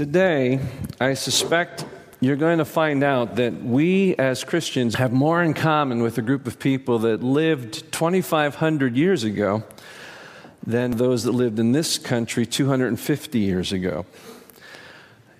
Today, 0.00 0.60
I 0.98 1.12
suspect 1.12 1.84
you're 2.20 2.34
going 2.34 2.56
to 2.56 2.64
find 2.64 3.04
out 3.04 3.36
that 3.36 3.62
we 3.62 4.16
as 4.16 4.44
Christians 4.44 4.94
have 4.94 5.12
more 5.12 5.42
in 5.42 5.52
common 5.52 6.02
with 6.02 6.16
a 6.16 6.22
group 6.22 6.46
of 6.46 6.58
people 6.58 7.00
that 7.00 7.22
lived 7.22 7.92
2,500 7.92 8.96
years 8.96 9.24
ago 9.24 9.62
than 10.66 10.92
those 10.92 11.24
that 11.24 11.32
lived 11.32 11.58
in 11.58 11.72
this 11.72 11.98
country 11.98 12.46
250 12.46 13.38
years 13.40 13.72
ago. 13.72 14.06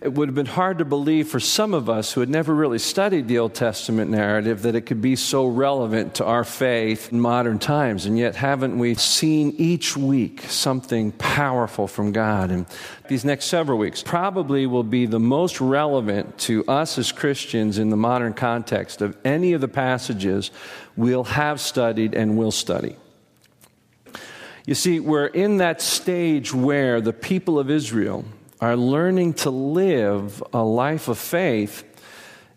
It 0.03 0.14
would 0.14 0.29
have 0.29 0.35
been 0.35 0.46
hard 0.46 0.79
to 0.79 0.87
believe 0.87 1.29
for 1.29 1.41
some 1.41 1.75
of 1.75 1.91
us 1.91 2.12
who 2.12 2.21
had 2.21 2.30
never 2.30 2.55
really 2.55 2.79
studied 2.79 3.29
the 3.29 3.39
Old 3.39 3.53
Testament 3.53 4.11
narrative 4.11 4.62
that 4.62 4.75
it 4.75 4.82
could 4.82 5.03
be 5.03 5.14
so 5.14 5.46
relevant 5.46 6.14
to 6.14 6.25
our 6.25 6.43
faith 6.43 7.12
in 7.12 7.21
modern 7.21 7.59
times. 7.59 8.07
And 8.07 8.18
yet, 8.18 8.35
haven't 8.35 8.79
we 8.79 8.95
seen 8.95 9.55
each 9.59 9.99
week 9.99 10.41
something 10.49 11.13
powerful 11.13 11.86
from 11.86 12.13
God? 12.13 12.50
And 12.50 12.64
these 13.09 13.27
next 13.27 13.46
several 13.46 13.77
weeks 13.77 14.03
probably 14.03 14.67
will 14.67 14.85
be 14.85 15.05
the 15.05 15.21
most 15.21 15.61
relevant 15.61 16.39
to 16.39 16.64
us 16.67 16.96
as 16.96 17.13
Christians 17.13 17.77
in 17.77 17.91
the 17.91 17.96
modern 17.96 18.32
context 18.32 19.03
of 19.03 19.19
any 19.22 19.53
of 19.53 19.61
the 19.61 19.69
passages 19.69 20.50
we'll 20.96 21.25
have 21.25 21.61
studied 21.61 22.14
and 22.14 22.39
will 22.39 22.53
study. 22.53 22.96
You 24.64 24.75
see, 24.75 24.99
we're 24.99 25.27
in 25.27 25.58
that 25.58 25.82
stage 25.82 26.55
where 26.55 27.03
the 27.03 27.13
people 27.13 27.58
of 27.58 27.71
Israel, 27.71 28.25
are 28.61 28.77
learning 28.77 29.35
to 29.35 29.50
live 29.50 30.43
a 30.53 30.63
life 30.63 31.09
of 31.09 31.19
faith 31.19 31.85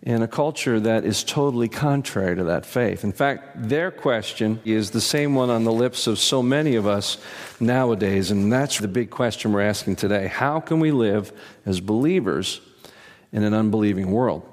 in 0.01 0.21
a 0.21 0.27
culture 0.27 0.81
that 0.81 1.05
is 1.05 1.23
totally 1.23 1.69
contrary 1.69 2.35
to 2.35 2.43
that 2.43 2.65
faith. 2.65 3.05
In 3.05 3.13
fact, 3.13 3.69
their 3.69 3.89
question 3.89 4.59
is 4.65 4.91
the 4.91 4.99
same 4.99 5.33
one 5.33 5.49
on 5.49 5.63
the 5.63 5.71
lips 5.71 6.07
of 6.07 6.19
so 6.19 6.43
many 6.43 6.75
of 6.75 6.85
us 6.85 7.17
nowadays, 7.61 8.29
and 8.29 8.51
that's 8.51 8.79
the 8.79 8.87
big 8.89 9.09
question 9.09 9.53
we're 9.53 9.61
asking 9.61 9.95
today. 9.95 10.27
How 10.27 10.59
can 10.59 10.81
we 10.81 10.91
live 10.91 11.31
as 11.65 11.79
believers 11.79 12.59
in 13.31 13.43
an 13.43 13.53
unbelieving 13.53 14.11
world? 14.11 14.52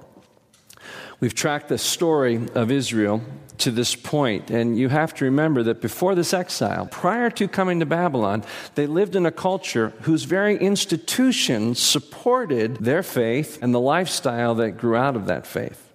We've 1.20 1.34
tracked 1.34 1.68
the 1.68 1.78
story 1.78 2.40
of 2.54 2.70
Israel 2.70 3.22
to 3.58 3.70
this 3.70 3.94
point. 3.94 4.50
And 4.50 4.76
you 4.78 4.88
have 4.88 5.14
to 5.16 5.26
remember 5.26 5.62
that 5.64 5.80
before 5.80 6.14
this 6.14 6.32
exile, 6.32 6.86
prior 6.86 7.30
to 7.30 7.46
coming 7.46 7.80
to 7.80 7.86
Babylon, 7.86 8.42
they 8.74 8.86
lived 8.86 9.14
in 9.14 9.26
a 9.26 9.30
culture 9.30 9.92
whose 10.02 10.24
very 10.24 10.56
institutions 10.56 11.78
supported 11.78 12.76
their 12.76 13.02
faith 13.02 13.58
and 13.62 13.74
the 13.74 13.80
lifestyle 13.80 14.54
that 14.56 14.78
grew 14.78 14.96
out 14.96 15.14
of 15.14 15.26
that 15.26 15.46
faith. 15.46 15.92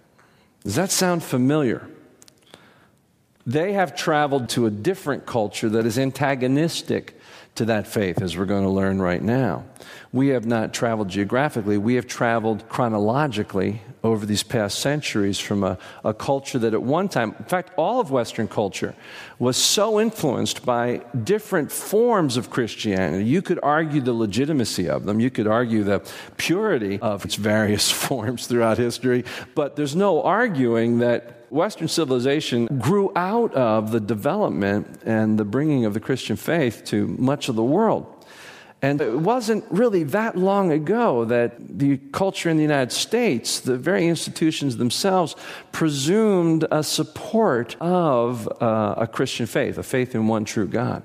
Does 0.64 0.76
that 0.76 0.92
sound 0.92 1.24
familiar? 1.24 1.88
They 3.48 3.74
have 3.74 3.96
traveled 3.96 4.50
to 4.50 4.66
a 4.66 4.72
different 4.72 5.26
culture 5.26 5.70
that 5.70 5.86
is 5.86 6.00
antagonistic 6.00 7.20
to 7.56 7.66
that 7.66 7.88
faith, 7.88 8.22
as 8.22 8.38
we're 8.38 8.46
going 8.46 8.64
to 8.64 8.70
learn 8.70 9.02
right 9.02 9.22
now. 9.22 9.64
We 10.12 10.30
have 10.30 10.46
not 10.46 10.74
traveled 10.74 11.10
geographically, 11.10 11.78
we 11.78 11.96
have 11.96 12.08
traveled 12.08 12.68
chronologically 12.70 13.82
over 14.06 14.26
these 14.26 14.44
past 14.44 14.80
centuries 14.80 15.40
from 15.40 15.64
a, 15.64 15.78
a, 16.04 16.14
culture 16.14 16.60
that 16.60 16.74
at 16.74 16.82
one 16.82 17.10
time, 17.10 17.36
in 17.40 17.46
fact, 17.46 17.72
all 17.76 18.00
of 18.00 18.12
Western 18.12 18.48
culture 18.48 18.96
was 19.40 19.58
so 19.58 20.00
influenced 20.00 20.66
by 20.66 21.02
different 21.24 21.72
forms 21.72 22.38
of 22.38 22.50
Christianity. 22.50 23.26
You 23.26 23.42
could 23.42 23.60
argue 23.64 24.02
the 24.02 24.14
legitimacy 24.14 24.88
of 24.88 25.06
them, 25.06 25.20
you 25.20 25.30
could 25.30 25.48
argue 25.48 25.84
the 25.84 26.02
purity 26.38 27.00
of 27.02 27.26
its 27.26 27.36
various 27.36 27.92
forms 28.06 28.48
throughout 28.48 28.78
history, 28.78 29.26
but 29.56 29.76
there's 29.76 29.96
no 29.96 30.22
arguing 30.22 31.00
that 31.00 31.36
Western 31.50 31.88
civilization 31.88 32.66
grew 32.80 33.12
out 33.16 33.54
of 33.54 33.92
the 33.92 34.00
development 34.00 35.02
and 35.06 35.38
the 35.38 35.46
bringing 35.46 35.86
of 35.86 35.94
the 35.94 36.00
Christian 36.00 36.36
faith 36.36 36.84
to 36.86 37.08
much 37.08 37.50
of 37.50 37.56
the 37.56 37.64
world. 37.64 38.15
And 38.82 39.02
it 39.02 39.18
wasn't 39.20 39.66
really 39.72 40.04
that 40.04 40.38
long 40.38 40.72
ago 40.72 41.26
that 41.26 41.80
the 41.80 41.98
culture 42.12 42.50
in 42.50 42.58
the 42.58 42.64
United 42.64 42.92
States, 42.92 43.60
the 43.60 43.78
very 43.78 44.08
institutions 44.08 44.78
themselves, 44.78 45.36
presumed 45.72 46.66
a 46.70 46.84
support 46.84 47.76
of 47.80 48.48
uh, 48.62 48.96
a 48.98 49.08
Christian 49.08 49.46
faith, 49.46 49.78
a 49.78 49.84
faith 49.84 50.14
in 50.14 50.28
one 50.28 50.46
true 50.46 50.68
God. 50.68 51.02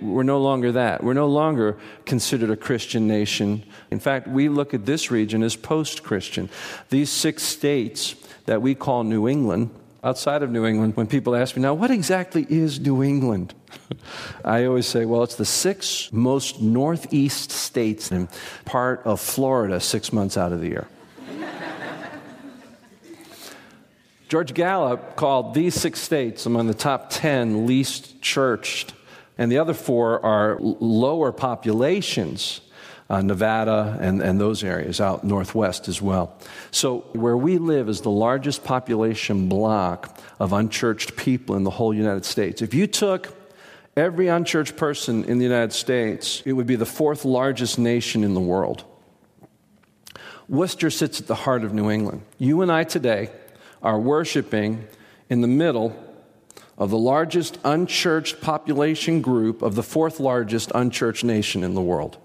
We're 0.00 0.22
no 0.22 0.40
longer 0.40 0.72
that. 0.72 1.02
We're 1.02 1.14
no 1.14 1.26
longer 1.26 1.78
considered 2.06 2.50
a 2.50 2.56
Christian 2.56 3.06
nation. 3.06 3.64
In 3.90 4.00
fact, 4.00 4.28
we 4.28 4.48
look 4.48 4.72
at 4.72 4.86
this 4.86 5.10
region 5.10 5.42
as 5.42 5.56
post 5.56 6.02
Christian. 6.02 6.48
These 6.88 7.10
six 7.10 7.42
states 7.42 8.14
that 8.46 8.62
we 8.62 8.74
call 8.74 9.04
New 9.04 9.28
England, 9.28 9.70
outside 10.02 10.42
of 10.42 10.50
New 10.50 10.64
England, 10.64 10.96
when 10.96 11.06
people 11.06 11.36
ask 11.36 11.56
me, 11.56 11.62
now, 11.62 11.74
what 11.74 11.90
exactly 11.90 12.46
is 12.48 12.80
New 12.80 13.02
England? 13.02 13.54
I 14.44 14.64
always 14.64 14.86
say, 14.86 15.04
well, 15.04 15.22
it's 15.22 15.34
the 15.34 15.44
six 15.44 16.10
most 16.12 16.60
northeast 16.60 17.50
states 17.50 18.10
and 18.10 18.28
part 18.64 19.02
of 19.04 19.20
Florida 19.20 19.80
six 19.80 20.12
months 20.12 20.36
out 20.36 20.52
of 20.52 20.60
the 20.60 20.68
year. 20.68 20.88
George 24.28 24.54
Gallup 24.54 25.16
called 25.16 25.54
these 25.54 25.74
six 25.74 26.00
states 26.00 26.46
among 26.46 26.66
the 26.66 26.74
top 26.74 27.10
10 27.10 27.66
least 27.66 28.22
churched, 28.22 28.94
and 29.36 29.52
the 29.52 29.58
other 29.58 29.74
four 29.74 30.24
are 30.24 30.58
lower 30.60 31.32
populations 31.32 32.60
uh, 33.10 33.20
Nevada, 33.20 33.98
and, 34.00 34.22
and 34.22 34.40
those 34.40 34.62
areas 34.62 35.00
out 35.00 35.24
northwest 35.24 35.88
as 35.88 36.00
well. 36.00 36.38
So, 36.70 37.00
where 37.12 37.36
we 37.36 37.58
live 37.58 37.88
is 37.88 38.02
the 38.02 38.10
largest 38.10 38.62
population 38.62 39.48
block 39.48 40.16
of 40.38 40.52
unchurched 40.52 41.16
people 41.16 41.56
in 41.56 41.64
the 41.64 41.70
whole 41.70 41.92
United 41.92 42.24
States. 42.24 42.62
If 42.62 42.72
you 42.72 42.86
took 42.86 43.36
every 43.96 44.28
unchurched 44.28 44.76
person 44.76 45.24
in 45.24 45.38
the 45.38 45.44
United 45.44 45.72
States, 45.72 46.40
it 46.46 46.52
would 46.52 46.68
be 46.68 46.76
the 46.76 46.86
fourth 46.86 47.24
largest 47.24 47.80
nation 47.80 48.22
in 48.22 48.34
the 48.34 48.40
world. 48.40 48.84
Worcester 50.48 50.88
sits 50.88 51.20
at 51.20 51.26
the 51.26 51.34
heart 51.34 51.64
of 51.64 51.74
New 51.74 51.90
England. 51.90 52.22
You 52.38 52.62
and 52.62 52.70
I 52.70 52.84
today 52.84 53.30
are 53.82 53.98
worshiping 53.98 54.86
in 55.28 55.40
the 55.40 55.48
middle 55.48 55.96
of 56.78 56.90
the 56.90 56.98
largest 56.98 57.58
unchurched 57.64 58.40
population 58.40 59.20
group 59.20 59.62
of 59.62 59.74
the 59.74 59.82
fourth 59.82 60.20
largest 60.20 60.70
unchurched 60.76 61.24
nation 61.24 61.64
in 61.64 61.74
the 61.74 61.82
world. 61.82 62.16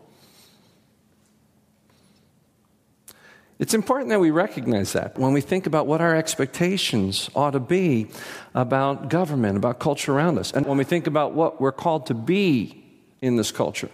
It's 3.58 3.74
important 3.74 4.10
that 4.10 4.20
we 4.20 4.32
recognize 4.32 4.94
that 4.94 5.18
when 5.18 5.32
we 5.32 5.40
think 5.40 5.66
about 5.66 5.88
what 5.88 6.02
our 6.02 6.14
expectations 6.14 7.30
ought 7.36 7.52
to 7.52 7.60
be 7.60 8.08
about 8.54 9.10
government, 9.10 9.56
about 9.56 9.80
culture 9.80 10.14
around 10.14 10.38
us, 10.38 10.52
and 10.52 10.66
when 10.66 10.78
we 10.78 10.84
think 10.84 11.08
about 11.08 11.34
what 11.34 11.62
we're 11.62 11.72
called 11.72 12.08
to 12.08 12.14
be 12.14 12.84
in 13.22 13.38
this 13.38 13.52
culture. 13.52 13.90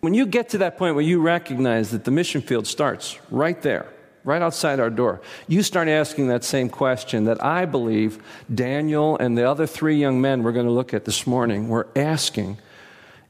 When 0.00 0.14
you 0.14 0.24
get 0.24 0.48
to 0.50 0.58
that 0.58 0.78
point 0.78 0.94
where 0.94 1.04
you 1.04 1.20
recognize 1.20 1.90
that 1.90 2.04
the 2.04 2.10
mission 2.10 2.40
field 2.40 2.66
starts 2.66 3.18
right 3.30 3.60
there, 3.60 3.86
right 4.24 4.40
outside 4.40 4.80
our 4.80 4.88
door, 4.88 5.20
you 5.46 5.62
start 5.62 5.86
asking 5.86 6.28
that 6.28 6.42
same 6.42 6.70
question 6.70 7.24
that 7.24 7.44
I 7.44 7.66
believe 7.66 8.22
Daniel 8.52 9.18
and 9.18 9.36
the 9.36 9.46
other 9.48 9.66
three 9.66 9.96
young 9.96 10.22
men 10.22 10.42
we're 10.42 10.52
going 10.52 10.64
to 10.64 10.72
look 10.72 10.94
at 10.94 11.04
this 11.04 11.26
morning 11.26 11.68
were 11.68 11.86
asking 11.94 12.56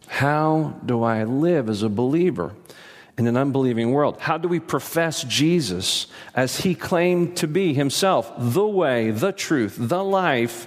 How 0.06 0.78
do 0.87 1.02
I 1.02 1.25
live 1.25 1.69
as 1.69 1.82
a 1.82 1.88
believer? 1.88 2.54
In 3.19 3.26
an 3.26 3.37
unbelieving 3.37 3.93
world? 3.93 4.21
How 4.21 4.38
do 4.38 4.48
we 4.48 4.60
profess 4.60 5.22
Jesus 5.25 6.06
as 6.34 6.60
he 6.60 6.75
claimed 6.75 7.37
to 7.38 7.47
be 7.47 7.75
himself, 7.75 8.32
the 8.38 8.66
way, 8.66 9.10
the 9.10 9.32
truth, 9.32 9.76
the 9.78 10.04
life, 10.04 10.66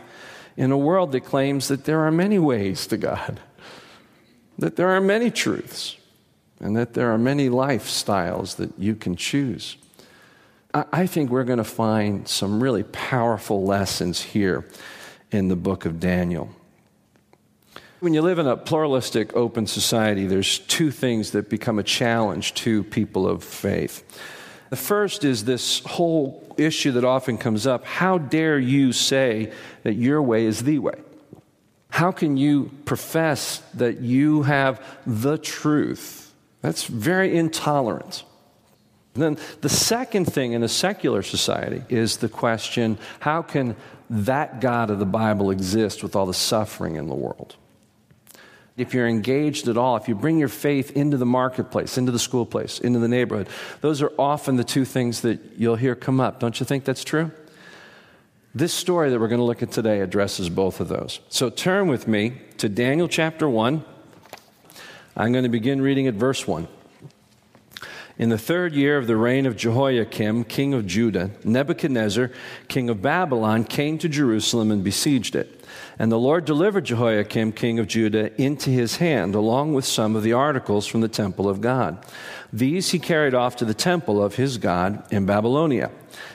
in 0.56 0.72
a 0.72 0.78
world 0.78 1.12
that 1.14 1.22
claims 1.22 1.68
that 1.68 1.86
there 1.86 2.02
are 2.02 2.12
many 2.12 2.38
ways 2.38 2.86
to 2.88 2.98
God, 2.98 3.40
that 4.60 4.76
there 4.76 4.90
are 4.90 5.02
many 5.02 5.32
truths, 5.32 5.98
and 6.60 6.76
that 6.78 6.94
there 6.94 7.12
are 7.12 7.18
many 7.18 7.50
lifestyles 7.50 8.56
that 8.58 8.72
you 8.78 8.96
can 8.96 9.16
choose? 9.16 9.78
I 10.74 11.06
think 11.06 11.30
we're 11.30 11.44
going 11.44 11.60
to 11.60 11.64
find 11.64 12.28
some 12.28 12.62
really 12.62 12.82
powerful 12.82 13.64
lessons 13.64 14.22
here 14.22 14.66
in 15.32 15.48
the 15.48 15.56
book 15.56 15.86
of 15.86 16.00
Daniel. 16.00 16.50
When 18.04 18.14
you 18.14 18.22
live 18.22 18.38
in 18.38 18.48
a 18.48 18.58
pluralistic, 18.58 19.34
open 19.34 19.66
society, 19.66 20.28
there's 20.28 20.60
two 20.60 20.92
things 20.92 21.32
that 21.32 21.50
become 21.50 21.80
a 21.80 21.84
challenge 21.84 22.54
to 22.56 22.84
people 22.84 23.26
of 23.26 23.46
faith. 23.46 24.04
The 24.72 24.76
first 24.76 25.24
is 25.24 25.46
this 25.46 25.80
whole 25.86 26.54
issue 26.58 26.92
that 26.92 27.06
often 27.06 27.38
comes 27.38 27.66
up 27.66 27.86
how 27.86 28.18
dare 28.18 28.60
you 28.60 28.92
say 28.92 29.54
that 29.84 29.94
your 29.94 30.22
way 30.22 30.44
is 30.44 30.64
the 30.64 30.80
way? 30.80 31.00
How 31.92 32.12
can 32.12 32.36
you 32.36 32.72
profess 32.84 33.60
that 33.76 34.02
you 34.02 34.42
have 34.44 34.86
the 35.08 35.38
truth? 35.38 36.34
That's 36.60 36.84
very 36.84 37.38
intolerant. 37.38 38.26
And 39.14 39.24
then 39.24 39.38
the 39.62 39.70
second 39.70 40.26
thing 40.26 40.52
in 40.52 40.62
a 40.62 40.68
secular 40.68 41.24
society 41.24 41.84
is 41.88 42.18
the 42.18 42.28
question 42.28 42.98
how 43.22 43.44
can 43.44 43.78
that 44.10 44.60
God 44.60 44.90
of 44.90 45.00
the 45.00 45.06
Bible 45.06 45.52
exist 45.52 46.04
with 46.04 46.18
all 46.18 46.26
the 46.26 46.34
suffering 46.34 46.98
in 46.98 47.08
the 47.08 47.16
world? 47.16 47.56
If 48.76 48.94
you're 48.94 49.08
engaged 49.08 49.68
at 49.68 49.78
all, 49.78 49.96
if 49.98 50.08
you 50.08 50.16
bring 50.16 50.40
your 50.40 50.48
faith 50.48 50.92
into 50.98 51.18
the 51.18 51.26
marketplace, 51.26 51.98
into 51.98 52.12
the 52.12 52.20
school 52.20 52.46
place, 52.46 52.80
into 52.80 53.00
the 53.00 53.08
neighborhood, 53.08 53.48
those 53.82 54.02
are 54.02 54.12
often 54.18 54.56
the 54.56 54.64
two 54.64 54.86
things 54.86 55.22
that 55.22 55.40
you'll 55.58 55.76
hear 55.76 55.96
come 55.96 56.20
up. 56.20 56.40
Don't 56.40 56.60
you 56.60 56.66
think 56.66 56.84
that's 56.84 57.04
true? 57.04 57.32
This 58.56 58.74
story 58.74 59.10
that 59.10 59.20
we're 59.20 59.28
going 59.28 59.40
to 59.40 59.46
look 59.46 59.64
at 59.64 59.72
today 59.72 60.00
addresses 60.00 60.50
both 60.50 60.80
of 60.80 60.88
those. 60.88 61.20
So 61.30 61.50
turn 61.50 61.88
with 61.88 62.08
me 62.08 62.34
to 62.58 62.70
Daniel 62.70 63.08
chapter 63.08 63.48
1. 63.48 63.84
I'm 65.16 65.32
going 65.32 65.44
to 65.44 65.50
begin 65.50 65.82
reading 65.82 66.08
at 66.08 66.16
verse 66.16 66.48
1. 66.48 66.68
In 68.18 68.30
the 68.30 68.38
third 68.38 68.74
year 68.74 68.98
of 68.98 69.08
the 69.08 69.18
reign 69.18 69.48
of 69.48 69.58
Jehoiakim, 69.58 70.44
king 70.44 70.74
of 70.76 70.86
Judah, 70.86 71.32
Nebuchadnezzar, 71.44 72.30
king 72.68 72.90
of 72.90 73.02
Babylon, 73.02 73.64
came 73.64 73.98
to 74.00 74.08
Jerusalem 74.08 74.72
and 74.72 74.84
besieged 74.84 75.36
it. 75.36 75.63
And 76.00 76.12
the 76.12 76.20
Lord 76.20 76.46
delivered 76.46 76.86
Jehoiakim, 76.86 77.52
king 77.52 77.80
of 77.80 77.88
Judah, 77.88 78.34
into 78.42 78.70
his 78.70 78.98
hand, 78.98 79.36
along 79.36 79.74
with 79.74 79.86
some 79.86 80.16
of 80.16 80.24
the 80.24 80.34
articles 80.34 80.88
from 80.88 81.02
the 81.02 81.08
temple 81.08 81.48
of 81.48 81.62
God. 81.62 82.04
These 82.52 82.92
he 82.92 83.00
carried 83.00 83.34
off 83.34 83.56
to 83.58 83.66
the 83.66 83.74
temple 83.74 84.24
of 84.24 84.36
his 84.36 84.58
God 84.58 85.04
in 85.12 85.26
Babylonia. 85.26 85.92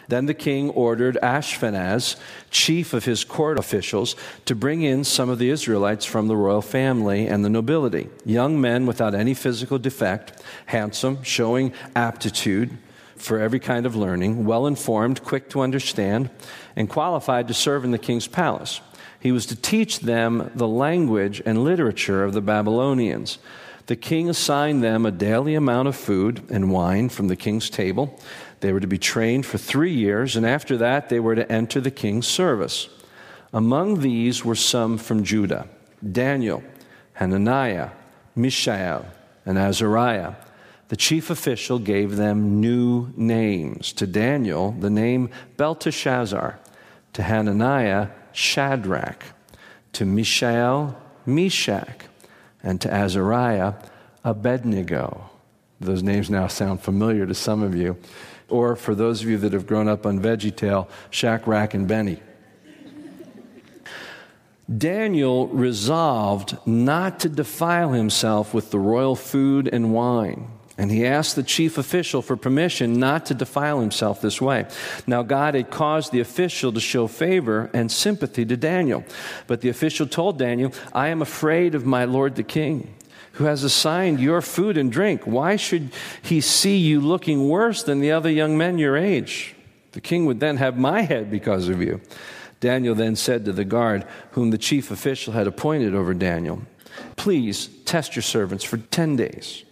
Then 0.09 0.27
the 0.27 0.35
king 0.35 0.71
ordered 0.71 1.19
Ashpenaz, 1.23 2.17
chief 2.51 2.93
of 2.93 3.05
his 3.05 3.25
court 3.25 3.59
officials, 3.59 4.17
to 4.47 4.55
bring 4.55 4.83
in 4.83 5.05
some 5.05 5.29
of 5.29 5.39
the 5.39 5.51
Israelites 5.51 6.05
from 6.05 6.29
the 6.29 6.37
royal 6.37 6.63
family 6.63 7.27
and 7.27 7.45
the 7.45 7.51
nobility, 7.51 8.09
young 8.25 8.61
men 8.61 8.87
without 8.87 9.15
any 9.15 9.35
physical 9.35 9.79
defect, 9.79 10.43
handsome, 10.67 11.23
showing 11.23 11.73
aptitude 11.95 12.77
for 13.17 13.39
every 13.39 13.61
kind 13.61 13.85
of 13.85 13.97
learning, 13.97 14.45
well 14.45 14.67
informed, 14.67 15.23
quick 15.25 15.51
to 15.51 15.61
understand, 15.61 16.31
and 16.77 16.89
qualified 16.89 17.49
to 17.49 17.55
serve 17.55 17.85
in 17.85 17.91
the 17.91 17.99
king's 17.99 18.29
palace. 18.29 18.81
He 19.21 19.33
was 19.33 19.47
to 19.47 19.57
teach 19.57 20.01
them 20.01 20.51
the 20.55 20.69
language 20.69 21.43
and 21.45 21.65
literature 21.65 22.25
of 22.25 22.33
the 22.33 22.41
Babylonians. 22.41 23.39
The 23.87 23.97
king 23.97 24.29
assigned 24.29 24.83
them 24.83 25.07
a 25.07 25.11
daily 25.11 25.55
amount 25.55 25.89
of 25.89 25.97
food 25.97 26.43
and 26.51 26.71
wine 26.71 27.09
from 27.09 27.29
the 27.29 27.37
king's 27.37 27.71
table. 27.71 28.19
They 28.61 28.73
were 28.73 28.81
to 28.81 28.87
be 28.87 28.99
trained 28.99 29.47
for 29.47 29.59
three 29.59 29.93
years, 29.93 30.37
and 30.37 30.45
after 30.45 30.77
that, 30.77 31.09
they 31.09 31.21
were 31.21 31.35
to 31.35 31.51
enter 31.51 31.81
the 31.81 31.91
king's 31.91 32.27
service. 32.27 32.89
Among 33.53 34.01
these 34.01 34.45
were 34.45 34.55
some 34.55 34.99
from 34.99 35.25
Judah 35.25 35.69
Daniel, 36.13 36.63
Hananiah, 37.15 37.91
Mishael, 38.37 39.07
and 39.47 39.59
Azariah. 39.59 40.35
The 40.89 40.97
chief 40.97 41.29
official 41.29 41.79
gave 41.79 42.17
them 42.17 42.61
new 42.61 43.13
names. 43.17 43.93
To 43.95 44.07
Daniel, 44.07 44.73
the 44.73 44.91
name 44.91 45.31
Belteshazzar. 45.57 46.59
To 47.15 47.23
Hananiah, 47.23 48.09
Shadrach, 48.39 49.25
to 49.95 50.05
Mishael, 50.05 50.97
Meshach, 51.27 52.05
and 52.63 52.81
to 52.81 52.89
Azariah, 52.89 53.75
Abednego. 54.23 55.29
Those 55.81 56.05
names 56.05 56.31
now 56.31 56.47
sound 56.47 56.81
familiar 56.81 57.27
to 57.27 57.35
some 57.35 57.65
of 57.65 57.75
you. 57.75 57.97
Or 58.49 58.77
for 58.77 58.95
those 58.95 59.23
of 59.23 59.29
you 59.29 59.39
that 59.39 59.53
have 59.53 59.67
grown 59.67 59.89
up 59.89 60.07
on 60.07 60.21
VeggieTale, 60.21 60.89
Shadrach, 61.11 61.75
and 61.75 61.89
Benny. 61.89 62.23
Daniel 64.73 65.49
resolved 65.49 66.59
not 66.65 67.19
to 67.19 67.29
defile 67.29 67.91
himself 67.91 68.55
with 68.55 68.71
the 68.71 68.79
royal 68.79 69.17
food 69.17 69.69
and 69.73 69.93
wine. 69.93 70.49
And 70.79 70.93
he 70.93 71.05
asked 71.05 71.35
the 71.35 71.43
chief 71.43 71.77
official 71.77 72.23
for 72.23 72.37
permission 72.37 73.01
not 73.01 73.27
to 73.27 73.35
defile 73.35 73.81
himself 73.81 74.21
this 74.21 74.41
way. 74.41 74.67
Now, 75.09 75.25
God 75.25 75.55
had 75.55 75.71
caused 75.71 76.13
the 76.13 76.21
official 76.21 76.73
to 76.73 76.81
show 76.81 77.09
favor 77.09 77.69
and 77.75 77.91
sympathy 77.91 78.47
to 78.47 78.57
Daniel. 78.57 79.05
But 79.49 79.61
the 79.61 79.71
official 79.71 80.07
told 80.07 80.39
Daniel, 80.39 80.73
I 80.93 81.09
am 81.09 81.21
afraid 81.21 81.75
of 81.75 81.85
my 81.85 82.05
lord 82.05 82.37
the 82.37 82.45
king, 82.45 82.95
who 83.33 83.45
has 83.45 83.65
assigned 83.65 84.21
your 84.21 84.41
food 84.41 84.79
and 84.79 84.93
drink. 84.93 85.23
Why 85.25 85.57
should 85.57 85.91
he 86.23 86.41
see 86.41 86.77
you 86.77 87.01
looking 87.01 87.49
worse 87.49 87.83
than 87.83 87.99
the 87.99 88.13
other 88.13 88.31
young 88.31 88.57
men 88.57 88.79
your 88.79 88.97
age? 88.97 89.57
The 89.93 90.01
king 90.01 90.27
would 90.27 90.39
then 90.39 90.59
have 90.59 90.79
my 90.79 91.01
head 91.01 91.29
because 91.29 91.69
of 91.69 91.83
you. 91.83 92.01
Daniel 92.61 92.95
then 92.95 93.17
said 93.17 93.45
to 93.45 93.53
the 93.53 93.65
guard, 93.65 94.07
whom 94.33 94.51
the 94.51 94.59
chief 94.59 94.93
official 94.93 95.33
had 95.33 95.49
appointed 95.49 95.95
over 95.95 96.15
Daniel, 96.15 96.63
Please 97.17 97.69
test 97.85 98.17
your 98.17 98.23
servants 98.23 98.65
for 98.65 98.77
10 98.77 99.17
days 99.17 99.65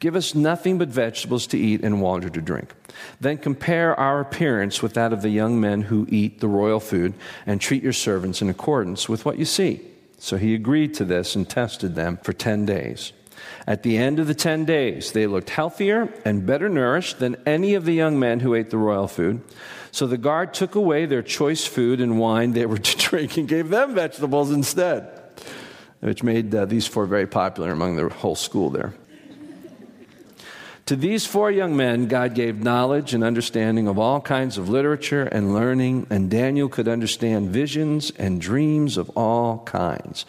Give 0.00 0.16
us 0.16 0.34
nothing 0.34 0.78
but 0.78 0.88
vegetables 0.88 1.46
to 1.48 1.58
eat 1.58 1.82
and 1.82 2.00
water 2.00 2.28
to 2.30 2.40
drink. 2.40 2.72
Then 3.20 3.38
compare 3.38 3.98
our 3.98 4.20
appearance 4.20 4.82
with 4.82 4.94
that 4.94 5.12
of 5.12 5.22
the 5.22 5.30
young 5.30 5.60
men 5.60 5.82
who 5.82 6.06
eat 6.08 6.40
the 6.40 6.48
royal 6.48 6.80
food, 6.80 7.14
and 7.46 7.60
treat 7.60 7.82
your 7.82 7.92
servants 7.92 8.42
in 8.42 8.48
accordance 8.48 9.08
with 9.08 9.24
what 9.24 9.38
you 9.38 9.44
see. 9.44 9.80
So 10.18 10.36
he 10.36 10.54
agreed 10.54 10.94
to 10.94 11.04
this 11.04 11.36
and 11.36 11.48
tested 11.48 11.94
them 11.94 12.18
for 12.22 12.32
10 12.32 12.66
days. 12.66 13.12
At 13.66 13.82
the 13.82 13.98
end 13.98 14.18
of 14.18 14.26
the 14.26 14.34
10 14.34 14.64
days, 14.64 15.12
they 15.12 15.26
looked 15.26 15.50
healthier 15.50 16.12
and 16.24 16.46
better 16.46 16.68
nourished 16.68 17.18
than 17.18 17.36
any 17.46 17.74
of 17.74 17.84
the 17.84 17.92
young 17.92 18.18
men 18.18 18.40
who 18.40 18.54
ate 18.54 18.70
the 18.70 18.78
royal 18.78 19.08
food. 19.08 19.42
So 19.90 20.06
the 20.06 20.18
guard 20.18 20.54
took 20.54 20.74
away 20.74 21.06
their 21.06 21.22
choice 21.22 21.66
food 21.66 22.00
and 22.00 22.18
wine 22.18 22.52
they 22.52 22.66
were 22.66 22.78
to 22.78 22.96
drink 22.96 23.36
and 23.36 23.48
gave 23.48 23.68
them 23.68 23.94
vegetables 23.94 24.50
instead, 24.50 25.08
which 26.00 26.22
made 26.22 26.54
uh, 26.54 26.64
these 26.64 26.86
four 26.86 27.06
very 27.06 27.26
popular 27.26 27.70
among 27.70 27.96
the 27.96 28.08
whole 28.08 28.36
school 28.36 28.70
there. 28.70 28.94
To 30.88 30.96
these 30.96 31.26
four 31.26 31.50
young 31.50 31.76
men, 31.76 32.08
God 32.08 32.34
gave 32.34 32.62
knowledge 32.62 33.12
and 33.12 33.22
understanding 33.22 33.88
of 33.88 33.98
all 33.98 34.22
kinds 34.22 34.56
of 34.56 34.70
literature 34.70 35.24
and 35.24 35.52
learning, 35.52 36.06
and 36.08 36.30
Daniel 36.30 36.70
could 36.70 36.88
understand 36.88 37.50
visions 37.50 38.10
and 38.12 38.40
dreams 38.40 38.96
of 38.96 39.10
all 39.10 39.58
kinds. 39.66 40.24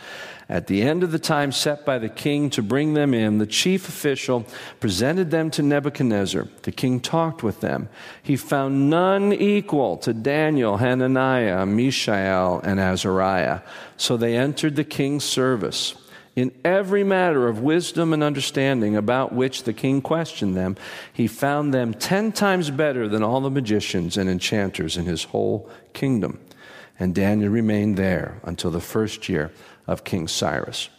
At 0.49 0.67
the 0.67 0.81
end 0.81 1.01
of 1.01 1.13
the 1.13 1.17
time 1.17 1.53
set 1.53 1.85
by 1.85 1.97
the 1.97 2.09
king 2.09 2.49
to 2.49 2.61
bring 2.61 2.93
them 2.93 3.13
in, 3.13 3.37
the 3.37 3.47
chief 3.47 3.87
official 3.87 4.45
presented 4.81 5.31
them 5.31 5.49
to 5.51 5.63
Nebuchadnezzar. 5.63 6.49
The 6.63 6.73
king 6.73 6.99
talked 6.99 7.41
with 7.41 7.61
them. 7.61 7.87
He 8.21 8.35
found 8.35 8.89
none 8.89 9.31
equal 9.31 9.95
to 9.99 10.13
Daniel, 10.13 10.75
Hananiah, 10.75 11.65
Mishael, 11.65 12.59
and 12.65 12.81
Azariah. 12.81 13.61
So 13.95 14.17
they 14.17 14.35
entered 14.35 14.75
the 14.75 14.83
king's 14.83 15.23
service 15.23 15.95
in 16.39 16.51
every 16.63 17.03
matter 17.03 17.47
of 17.47 17.59
wisdom 17.59 18.13
and 18.13 18.23
understanding 18.23 18.95
about 18.95 19.33
which 19.33 19.63
the 19.63 19.73
king 19.73 20.01
questioned 20.01 20.55
them, 20.55 20.75
he 21.11 21.27
found 21.27 21.73
them 21.73 21.93
ten 21.93 22.31
times 22.31 22.71
better 22.71 23.07
than 23.07 23.23
all 23.23 23.41
the 23.41 23.49
magicians 23.49 24.17
and 24.17 24.29
enchanters 24.29 24.97
in 24.97 25.05
his 25.05 25.25
whole 25.25 25.69
kingdom. 25.93 26.39
And 26.99 27.15
Daniel 27.15 27.49
remained 27.49 27.97
there 27.97 28.39
until 28.43 28.71
the 28.71 28.81
first 28.81 29.29
year 29.29 29.51
of 29.87 30.03
King 30.03 30.27
Cyrus. 30.27 30.89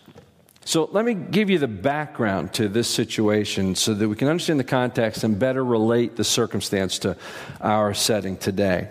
So 0.65 0.89
let 0.93 1.05
me 1.05 1.15
give 1.15 1.51
you 1.51 1.59
the 1.59 1.69
background 1.69 2.53
to 2.55 2.69
this 2.69 2.89
situation 2.89 3.75
so 3.75 3.95
that 3.95 4.09
we 4.09 4.15
can 4.15 4.29
understand 4.29 4.61
the 4.61 4.65
context 4.65 5.25
and 5.25 5.39
better 5.39 5.65
relate 5.65 6.17
the 6.17 6.25
circumstance 6.25 6.99
to 7.01 7.17
our 7.61 7.95
setting 7.95 8.37
today. 8.37 8.89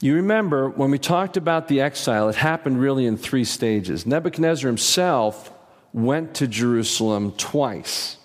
You 0.00 0.16
remember 0.16 0.68
when 0.68 0.90
we 0.90 0.98
talked 0.98 1.36
about 1.36 1.68
the 1.68 1.80
exile, 1.80 2.28
it 2.28 2.34
happened 2.34 2.80
really 2.80 3.06
in 3.06 3.16
three 3.16 3.44
stages. 3.44 4.06
Nebuchadnezzar 4.06 4.68
himself 4.68 5.50
went 5.94 6.34
to 6.34 6.46
Jerusalem 6.46 7.32
twice. 7.32 8.18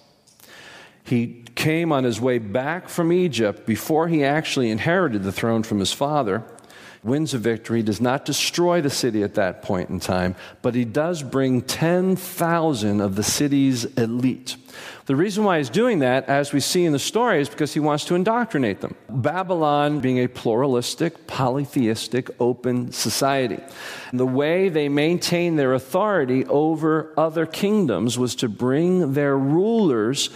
He 1.03 1.45
came 1.55 1.91
on 1.91 2.03
his 2.03 2.19
way 2.19 2.39
back 2.39 2.89
from 2.89 3.13
Egypt 3.13 3.65
before 3.65 4.07
he 4.07 4.23
actually 4.23 4.69
inherited 4.71 5.23
the 5.23 5.31
throne 5.31 5.63
from 5.63 5.79
his 5.79 5.93
father. 5.93 6.43
Wins 7.01 7.33
a 7.33 7.37
victory, 7.37 7.81
does 7.81 8.01
not 8.01 8.25
destroy 8.25 8.81
the 8.81 8.89
city 8.89 9.23
at 9.23 9.35
that 9.35 9.61
point 9.61 9.89
in 9.89 9.99
time, 9.99 10.35
but 10.61 10.75
he 10.75 10.83
does 10.83 11.23
bring 11.23 11.61
10,000 11.61 12.99
of 12.99 13.15
the 13.15 13.23
city's 13.23 13.85
elite. 13.85 14.57
The 15.05 15.15
reason 15.15 15.43
why 15.43 15.57
he's 15.57 15.69
doing 15.69 15.99
that, 15.99 16.29
as 16.29 16.53
we 16.53 16.59
see 16.59 16.85
in 16.85 16.91
the 16.91 16.99
story, 16.99 17.41
is 17.41 17.49
because 17.49 17.73
he 17.73 17.79
wants 17.79 18.05
to 18.05 18.15
indoctrinate 18.15 18.81
them. 18.81 18.95
Babylon 19.09 20.01
being 20.01 20.19
a 20.19 20.27
pluralistic, 20.27 21.25
polytheistic, 21.25 22.29
open 22.39 22.91
society. 22.91 23.59
The 24.13 24.27
way 24.27 24.69
they 24.69 24.87
maintained 24.87 25.57
their 25.57 25.73
authority 25.73 26.45
over 26.45 27.11
other 27.17 27.45
kingdoms 27.45 28.19
was 28.19 28.35
to 28.35 28.49
bring 28.49 29.13
their 29.13 29.37
rulers 29.37 30.29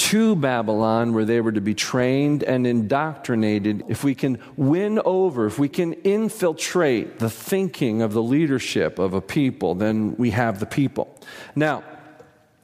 to 0.00 0.34
Babylon 0.34 1.12
where 1.12 1.26
they 1.26 1.42
were 1.42 1.52
to 1.52 1.60
be 1.60 1.74
trained 1.74 2.42
and 2.42 2.66
indoctrinated. 2.66 3.84
If 3.86 4.02
we 4.02 4.14
can 4.14 4.38
win 4.56 4.98
over, 5.04 5.44
if 5.44 5.58
we 5.58 5.68
can 5.68 5.92
infiltrate 5.92 7.18
the 7.18 7.28
thinking 7.28 8.00
of 8.00 8.14
the 8.14 8.22
leadership 8.22 8.98
of 8.98 9.12
a 9.12 9.20
people, 9.20 9.74
then 9.74 10.16
we 10.16 10.30
have 10.30 10.58
the 10.58 10.64
people. 10.64 11.14
Now, 11.54 11.84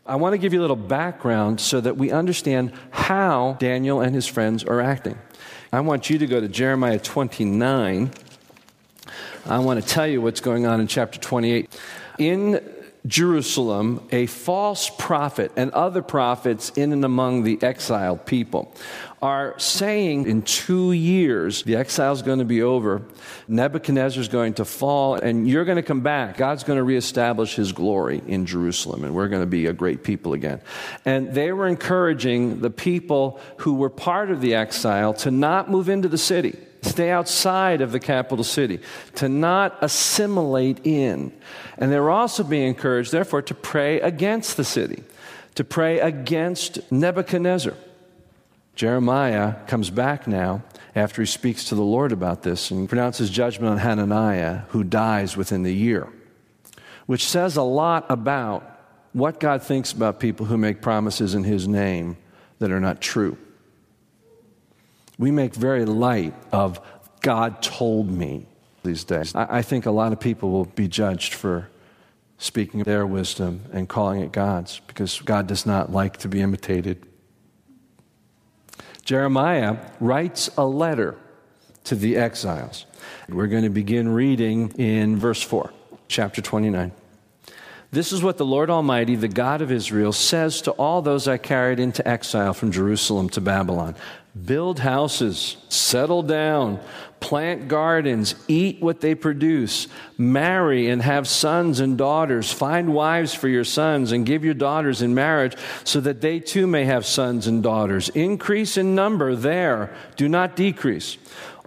I 0.07 0.17
want 0.17 0.33
to 0.33 0.39
give 0.39 0.55
you 0.55 0.61
a 0.61 0.63
little 0.63 0.77
background 0.77 1.61
so 1.61 1.79
that 1.83 1.99
we 1.99 2.11
understand 2.11 2.73
how 2.91 3.59
Daniel 3.61 4.01
and 4.01 4.15
his 4.15 4.27
friends 4.27 4.65
are 4.65 4.81
acting. 4.81 5.19
I 5.71 5.81
want 5.81 6.09
you 6.09 6.17
to 6.17 6.27
go 6.27 6.41
to 6.41 6.49
Jeremiah 6.49 6.99
29. 6.99 8.13
I 9.45 9.59
want 9.59 9.83
to 9.83 9.87
tell 9.87 10.07
you 10.07 10.23
what's 10.23 10.41
going 10.41 10.65
on 10.65 10.81
in 10.81 10.87
chapter 10.87 11.21
28. 11.21 11.69
In 12.19 12.76
Jerusalem, 13.07 14.07
a 14.11 14.27
false 14.27 14.91
prophet 14.91 15.53
and 15.57 15.71
other 15.73 16.03
prophets 16.03 16.71
in 16.71 16.93
and 16.93 17.05
among 17.05 17.43
the 17.43 17.63
exiled 17.63 18.27
people 18.27 18.73
are 19.23 19.59
saying 19.59 20.27
in 20.27 20.43
two 20.43 20.93
years 20.93 21.63
the 21.63 21.77
exile 21.77 22.13
is 22.13 22.23
going 22.23 22.39
to 22.39 22.45
be 22.45 22.63
over, 22.63 23.03
Nebuchadnezzar 23.49 24.21
is 24.21 24.29
going 24.29 24.55
to 24.55 24.65
fall, 24.65 25.15
and 25.15 25.49
you're 25.49 25.65
going 25.65 25.77
to 25.77 25.83
come 25.83 26.01
back. 26.01 26.37
God's 26.37 26.65
going 26.65 26.79
to 26.79 26.83
reestablish 26.83 27.55
his 27.55 27.73
glory 27.73 28.23
in 28.27 28.47
Jerusalem, 28.47 29.05
and 29.05 29.15
we're 29.15 29.29
going 29.29 29.43
to 29.43 29.47
be 29.47 29.67
a 29.67 29.73
great 29.73 30.03
people 30.03 30.33
again. 30.33 30.61
And 31.05 31.33
they 31.33 31.53
were 31.53 31.67
encouraging 31.67 32.61
the 32.61 32.71
people 32.71 33.41
who 33.59 33.75
were 33.75 33.91
part 33.91 34.31
of 34.31 34.41
the 34.41 34.55
exile 34.55 35.15
to 35.15 35.31
not 35.31 35.71
move 35.71 35.89
into 35.89 36.09
the 36.09 36.19
city 36.19 36.59
stay 36.87 37.11
outside 37.11 37.81
of 37.81 37.93
the 37.93 38.01
capital 38.01 38.45
city, 38.45 38.81
to 39.17 39.29
not 39.29 39.77
assimilate 39.83 40.87
in. 40.87 41.33
And 41.79 41.93
they 41.93 42.01
were 42.01 42.11
also 42.11 42.43
being 42.43 42.69
encouraged, 42.69 43.13
therefore, 43.13 43.43
to 43.43 43.55
pray 43.55 44.01
against 44.01 44.57
the 44.57 44.65
city, 44.65 45.03
to 45.55 45.65
pray 45.65 46.01
against 46.01 46.91
Nebuchadnezzar. 46.91 47.75
Jeremiah 48.75 49.55
comes 49.67 49.91
back 49.91 50.27
now 50.27 50.63
after 50.95 51.23
he 51.23 51.27
speaks 51.27 51.65
to 51.65 51.75
the 51.75 51.83
Lord 51.83 52.13
about 52.13 52.43
this 52.43 52.71
and 52.71 52.89
pronounces 52.89 53.31
judgment 53.31 53.73
on 53.73 53.79
Hananiah, 53.79 54.63
who 54.69 54.85
dies 54.85 55.37
within 55.37 55.63
the 55.63 55.75
year, 55.75 56.09
which 57.07 57.27
says 57.27 57.57
a 57.57 57.63
lot 57.63 58.07
about 58.11 58.73
what 59.13 59.41
God 59.41 59.63
thinks 59.63 59.93
about 59.93 60.21
people 60.21 60.45
who 60.45 60.59
make 60.59 60.83
promises 60.83 61.35
in 61.35 61.45
his 61.45 61.67
name 61.67 62.19
that 62.59 62.71
are 62.71 62.81
not 62.81 63.01
true. 63.01 63.39
We 65.19 65.31
make 65.31 65.55
very 65.55 65.85
light 65.85 66.35
of 66.53 66.81
God 67.21 67.63
told 67.63 68.11
me 68.11 68.47
these 68.83 69.05
days. 69.05 69.35
I, 69.35 69.63
think 69.63 69.87
a 69.87 69.91
lot 69.91 70.13
of 70.13 70.21
people 70.21 70.51
will 70.51 70.65
be 70.65 70.89
judged 70.89 71.35
for 71.35 71.69
speaking 72.39 72.83
their 72.83 73.07
wisdom 73.07 73.63
and 73.73 73.89
calling 73.89 74.21
it 74.21 74.31
God's 74.33 74.81
because 74.87 75.21
God 75.21 75.47
does 75.47 75.67
not 75.67 75.91
like 75.91 76.19
to 76.19 76.29
be 76.29 76.41
imitated. 76.41 77.05
Jeremiah 79.05 79.79
writes 80.01 80.51
a 80.57 80.67
letter 80.67 81.17
to 81.85 81.95
the 81.95 82.17
exiles. 82.17 82.87
We're 83.29 83.47
going 83.47 83.63
to 83.63 83.71
begin 83.71 84.09
reading 84.09 84.71
in 84.73 85.17
verse 85.17 85.43
4, 85.43 85.73
chapter 86.09 86.43
29. 86.43 86.93
This 87.93 88.13
is 88.13 88.23
what 88.23 88.37
the 88.37 88.45
Lord 88.45 88.69
Almighty, 88.69 89.15
the 89.15 89.29
God 89.29 89.63
of 89.63 89.71
Israel, 89.71 90.13
says 90.13 90.61
to 90.63 90.73
all 90.73 91.03
those 91.03 91.29
I 91.29 91.39
carried 91.39 91.79
into 91.79 92.07
exile 92.07 92.53
from 92.53 92.73
Jerusalem 92.73 93.29
to 93.31 93.41
Babylon 93.41 93.95
Build 94.45 94.81
houses, 94.81 95.57
settle 95.69 96.23
down, 96.23 96.79
plant 97.21 97.69
gardens, 97.69 98.35
eat 98.49 98.83
what 98.83 99.01
they 99.01 99.15
produce, 99.15 99.89
marry 100.19 100.89
and 100.89 101.01
have 101.01 101.27
sons 101.27 101.81
and 101.81 101.97
daughters, 101.97 102.53
find 102.53 102.93
wives 102.93 103.33
for 103.33 103.49
your 103.49 103.65
sons, 103.65 104.13
and 104.13 104.27
give 104.27 104.45
your 104.45 104.55
daughters 104.55 105.01
in 105.01 105.15
marriage 105.15 105.57
so 105.85 106.01
that 106.01 106.21
they 106.21 106.39
too 106.39 106.67
may 106.67 106.85
have 106.85 107.07
sons 107.07 107.47
and 107.47 107.63
daughters. 107.63 108.11
Increase 108.11 108.77
in 108.77 108.95
number 108.95 109.35
there, 109.35 109.95
do 110.17 110.29
not 110.29 110.55
decrease. 110.55 111.17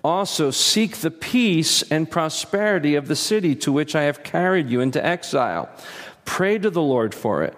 Also, 0.04 0.52
seek 0.52 0.98
the 0.98 1.12
peace 1.12 1.82
and 1.92 2.10
prosperity 2.10 2.96
of 2.96 3.08
the 3.08 3.16
city 3.16 3.56
to 3.56 3.72
which 3.72 3.96
I 3.96 4.04
have 4.04 4.24
carried 4.24 4.70
you 4.70 4.80
into 4.80 5.04
exile. 5.04 5.70
Pray 6.24 6.58
to 6.60 6.70
the 6.70 6.82
Lord 6.82 7.16
for 7.16 7.44
it, 7.44 7.58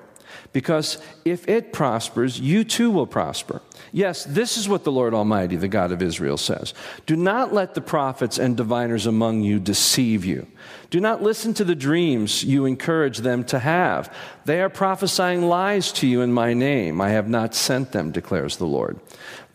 because 0.53 0.97
if 1.23 1.47
it 1.47 1.71
prospers, 1.71 2.39
you 2.39 2.63
too 2.63 2.91
will 2.91 3.07
prosper. 3.07 3.61
Yes, 3.93 4.25
this 4.25 4.57
is 4.57 4.67
what 4.67 4.83
the 4.83 4.91
Lord 4.91 5.13
Almighty, 5.13 5.55
the 5.55 5.67
God 5.67 5.91
of 5.91 6.01
Israel, 6.01 6.37
says 6.37 6.73
Do 7.05 7.15
not 7.15 7.53
let 7.53 7.73
the 7.73 7.81
prophets 7.81 8.37
and 8.37 8.57
diviners 8.57 9.05
among 9.05 9.41
you 9.41 9.59
deceive 9.59 10.25
you. 10.25 10.47
Do 10.89 10.99
not 10.99 11.23
listen 11.23 11.53
to 11.53 11.63
the 11.63 11.75
dreams 11.75 12.43
you 12.43 12.65
encourage 12.65 13.19
them 13.19 13.45
to 13.45 13.59
have. 13.59 14.13
They 14.43 14.61
are 14.61 14.69
prophesying 14.69 15.43
lies 15.43 15.91
to 15.93 16.07
you 16.07 16.21
in 16.21 16.33
my 16.33 16.53
name. 16.53 16.99
I 16.99 17.09
have 17.09 17.29
not 17.29 17.55
sent 17.55 17.93
them, 17.93 18.11
declares 18.11 18.57
the 18.57 18.67
Lord. 18.67 18.99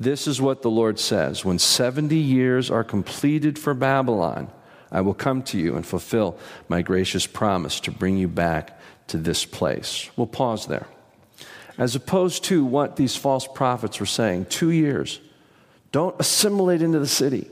This 0.01 0.27
is 0.27 0.41
what 0.41 0.63
the 0.63 0.71
Lord 0.71 0.99
says 0.99 1.45
When 1.45 1.59
70 1.59 2.17
years 2.17 2.71
are 2.71 2.85
completed 2.85 3.59
for 3.59 3.75
Babylon, 3.75 4.51
I 4.91 5.03
will 5.03 5.15
come 5.15 5.43
to 5.45 5.59
you 5.59 5.77
and 5.77 5.85
fulfill 5.85 6.39
my 6.69 6.81
gracious 6.81 7.27
promise 7.27 7.81
to 7.81 7.91
bring 7.91 8.17
you 8.17 8.29
back 8.29 8.76
to 9.09 9.19
this 9.19 9.45
place. 9.45 10.11
We'll 10.17 10.27
pause 10.27 10.67
there. 10.67 10.87
As 11.79 11.95
opposed 11.95 12.45
to 12.45 12.65
what 12.65 12.97
these 12.97 13.17
false 13.17 13.47
prophets 13.47 14.01
were 14.01 14.07
saying 14.07 14.47
two 14.47 14.71
years. 14.71 15.21
Don't 15.93 16.17
assimilate 16.19 16.83
into 16.83 16.99
the 16.99 17.07
city. 17.07 17.49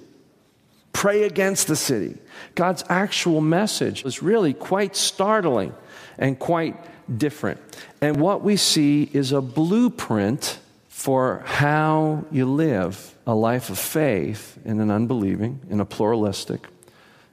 Pray 0.92 1.24
against 1.24 1.66
the 1.66 1.76
city. 1.76 2.16
God's 2.54 2.84
actual 2.88 3.40
message 3.40 4.04
is 4.04 4.22
really 4.22 4.54
quite 4.54 4.96
startling 4.96 5.74
and 6.18 6.38
quite 6.38 6.76
different. 7.18 7.60
And 8.00 8.16
what 8.16 8.42
we 8.42 8.56
see 8.56 9.10
is 9.12 9.32
a 9.32 9.40
blueprint 9.40 10.58
for 10.88 11.42
how 11.44 12.24
you 12.30 12.46
live 12.46 13.14
a 13.26 13.34
life 13.34 13.70
of 13.70 13.78
faith 13.78 14.58
in 14.64 14.80
an 14.80 14.90
unbelieving, 14.90 15.60
in 15.68 15.80
a 15.80 15.84
pluralistic, 15.84 16.66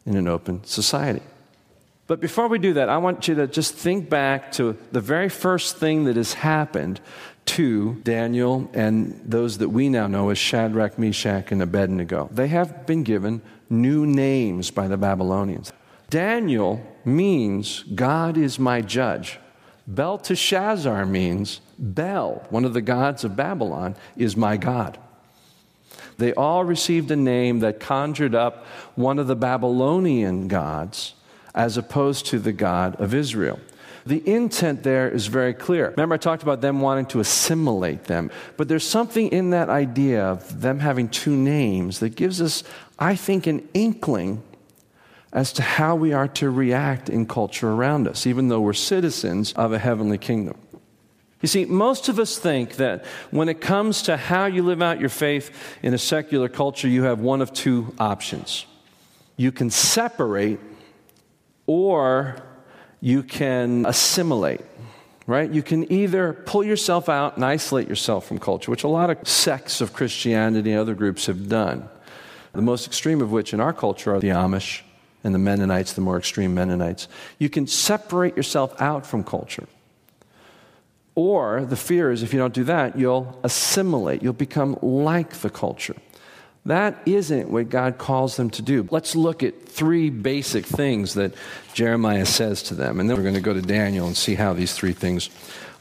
in 0.05 0.15
an 0.15 0.27
open 0.27 0.63
society. 0.63 1.21
But 2.11 2.19
before 2.19 2.49
we 2.49 2.59
do 2.59 2.73
that, 2.73 2.89
I 2.89 2.97
want 2.97 3.29
you 3.29 3.35
to 3.35 3.47
just 3.47 3.73
think 3.73 4.09
back 4.09 4.51
to 4.53 4.77
the 4.91 4.99
very 4.99 5.29
first 5.29 5.77
thing 5.77 6.03
that 6.03 6.17
has 6.17 6.33
happened 6.33 6.99
to 7.45 7.93
Daniel 8.03 8.69
and 8.73 9.21
those 9.23 9.59
that 9.59 9.69
we 9.69 9.87
now 9.87 10.07
know 10.07 10.29
as 10.29 10.37
Shadrach, 10.37 10.99
Meshach, 10.99 11.53
and 11.53 11.61
Abednego. 11.61 12.27
They 12.29 12.49
have 12.49 12.85
been 12.85 13.03
given 13.03 13.41
new 13.69 14.05
names 14.05 14.71
by 14.71 14.89
the 14.89 14.97
Babylonians. 14.97 15.71
Daniel 16.09 16.85
means 17.05 17.83
God 17.83 18.35
is 18.35 18.59
my 18.59 18.81
judge. 18.81 19.39
Belteshazzar 19.87 21.05
means 21.05 21.61
Bel, 21.79 22.45
one 22.49 22.65
of 22.65 22.73
the 22.73 22.81
gods 22.81 23.23
of 23.23 23.37
Babylon, 23.37 23.95
is 24.17 24.35
my 24.35 24.57
God. 24.57 24.99
They 26.17 26.33
all 26.33 26.65
received 26.65 27.09
a 27.09 27.15
name 27.15 27.59
that 27.59 27.79
conjured 27.79 28.35
up 28.35 28.65
one 28.95 29.17
of 29.17 29.27
the 29.27 29.35
Babylonian 29.37 30.49
gods 30.49 31.13
as 31.53 31.77
opposed 31.77 32.25
to 32.27 32.39
the 32.39 32.53
God 32.53 32.95
of 32.99 33.13
Israel. 33.13 33.59
The 34.05 34.27
intent 34.27 34.83
there 34.83 35.09
is 35.09 35.27
very 35.27 35.53
clear. 35.53 35.91
Remember, 35.91 36.15
I 36.15 36.17
talked 36.17 36.43
about 36.43 36.61
them 36.61 36.81
wanting 36.81 37.05
to 37.07 37.19
assimilate 37.19 38.05
them. 38.05 38.31
But 38.57 38.67
there's 38.67 38.87
something 38.87 39.27
in 39.27 39.51
that 39.51 39.69
idea 39.69 40.23
of 40.23 40.61
them 40.61 40.79
having 40.79 41.07
two 41.07 41.35
names 41.35 41.99
that 41.99 42.15
gives 42.15 42.41
us, 42.41 42.63
I 42.97 43.15
think, 43.15 43.45
an 43.45 43.67
inkling 43.73 44.41
as 45.33 45.53
to 45.53 45.61
how 45.61 45.95
we 45.95 46.13
are 46.13 46.27
to 46.27 46.49
react 46.49 47.09
in 47.09 47.25
culture 47.25 47.71
around 47.71 48.07
us, 48.07 48.25
even 48.25 48.47
though 48.47 48.59
we're 48.59 48.73
citizens 48.73 49.53
of 49.53 49.71
a 49.71 49.79
heavenly 49.79 50.17
kingdom. 50.17 50.57
You 51.41 51.47
see, 51.47 51.65
most 51.65 52.09
of 52.09 52.19
us 52.19 52.37
think 52.37 52.75
that 52.75 53.05
when 53.31 53.49
it 53.49 53.61
comes 53.61 54.03
to 54.03 54.17
how 54.17 54.45
you 54.45 54.63
live 54.63 54.81
out 54.81 54.99
your 54.99 55.09
faith 55.09 55.51
in 55.81 55.93
a 55.93 55.97
secular 55.97 56.49
culture, 56.49 56.87
you 56.87 57.03
have 57.03 57.19
one 57.19 57.41
of 57.41 57.53
two 57.53 57.95
options. 57.97 58.65
You 59.37 59.51
can 59.51 59.69
separate 59.69 60.59
or 61.71 62.35
you 62.99 63.23
can 63.23 63.85
assimilate 63.85 64.61
right? 65.27 65.49
You 65.49 65.63
can 65.63 65.89
either 65.89 66.33
pull 66.33 66.63
yourself 66.63 67.07
out 67.07 67.37
and 67.37 67.45
isolate 67.45 67.87
yourself 67.87 68.27
from 68.27 68.37
culture, 68.37 68.69
which 68.69 68.83
a 68.83 68.89
lot 68.89 69.09
of 69.09 69.25
sects 69.25 69.79
of 69.79 69.93
Christianity 69.93 70.71
and 70.71 70.79
other 70.81 70.93
groups 70.95 71.27
have 71.27 71.47
done. 71.47 71.87
The 72.51 72.61
most 72.61 72.85
extreme 72.85 73.21
of 73.21 73.31
which 73.31 73.53
in 73.53 73.61
our 73.61 73.71
culture 73.71 74.13
are 74.13 74.19
the 74.19 74.29
Amish 74.29 74.81
and 75.23 75.33
the 75.33 75.39
Mennonites, 75.39 75.93
the 75.93 76.01
more 76.01 76.17
extreme 76.17 76.53
Mennonites. 76.53 77.07
You 77.39 77.49
can 77.49 77.65
separate 77.65 78.35
yourself 78.35 78.79
out 78.81 79.05
from 79.05 79.23
culture. 79.23 79.67
Or 81.15 81.63
the 81.63 81.77
fear 81.77 82.11
is 82.11 82.23
if 82.23 82.33
you 82.33 82.39
don't 82.39 82.53
do 82.53 82.65
that, 82.65 82.97
you'll 82.97 83.39
assimilate, 83.43 84.21
you'll 84.21 84.33
become 84.33 84.77
like 84.81 85.35
the 85.35 85.49
culture. 85.49 85.95
That 86.65 87.01
isn't 87.07 87.49
what 87.49 87.69
God 87.69 87.97
calls 87.97 88.37
them 88.37 88.51
to 88.51 88.61
do. 88.61 88.87
Let's 88.91 89.15
look 89.15 89.41
at 89.41 89.67
three 89.67 90.11
basic 90.11 90.65
things 90.65 91.15
that 91.15 91.33
Jeremiah 91.73 92.25
says 92.25 92.61
to 92.63 92.75
them, 92.75 92.99
and 92.99 93.09
then 93.09 93.17
we're 93.17 93.23
going 93.23 93.35
to 93.35 93.41
go 93.41 93.53
to 93.53 93.61
Daniel 93.61 94.05
and 94.05 94.15
see 94.15 94.35
how 94.35 94.53
these 94.53 94.73
three 94.73 94.93
things 94.93 95.29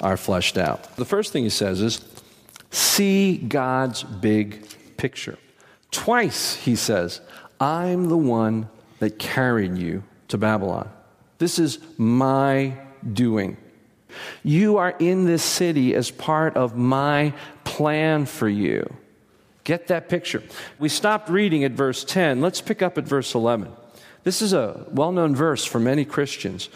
are 0.00 0.16
fleshed 0.16 0.56
out. 0.56 0.96
The 0.96 1.04
first 1.04 1.32
thing 1.32 1.44
he 1.44 1.50
says 1.50 1.82
is 1.82 2.00
see 2.70 3.36
God's 3.36 4.02
big 4.02 4.66
picture. 4.96 5.38
Twice 5.90 6.54
he 6.54 6.76
says, 6.76 7.20
I'm 7.60 8.08
the 8.08 8.16
one 8.16 8.68
that 9.00 9.18
carried 9.18 9.76
you 9.76 10.02
to 10.28 10.38
Babylon. 10.38 10.88
This 11.38 11.58
is 11.58 11.78
my 11.98 12.74
doing. 13.12 13.58
You 14.42 14.78
are 14.78 14.94
in 14.98 15.26
this 15.26 15.42
city 15.42 15.94
as 15.94 16.10
part 16.10 16.56
of 16.56 16.76
my 16.76 17.34
plan 17.64 18.26
for 18.26 18.48
you. 18.48 18.94
Get 19.70 19.86
that 19.86 20.08
picture. 20.08 20.42
We 20.80 20.88
stopped 20.88 21.28
reading 21.28 21.62
at 21.62 21.70
verse 21.70 22.02
10. 22.02 22.40
Let's 22.40 22.60
pick 22.60 22.82
up 22.82 22.98
at 22.98 23.04
verse 23.04 23.36
11. 23.36 23.70
This 24.24 24.42
is 24.42 24.52
a 24.52 24.84
well 24.90 25.12
known 25.12 25.36
verse 25.36 25.64
for 25.64 25.78
many 25.78 26.04
Christians. 26.04 26.68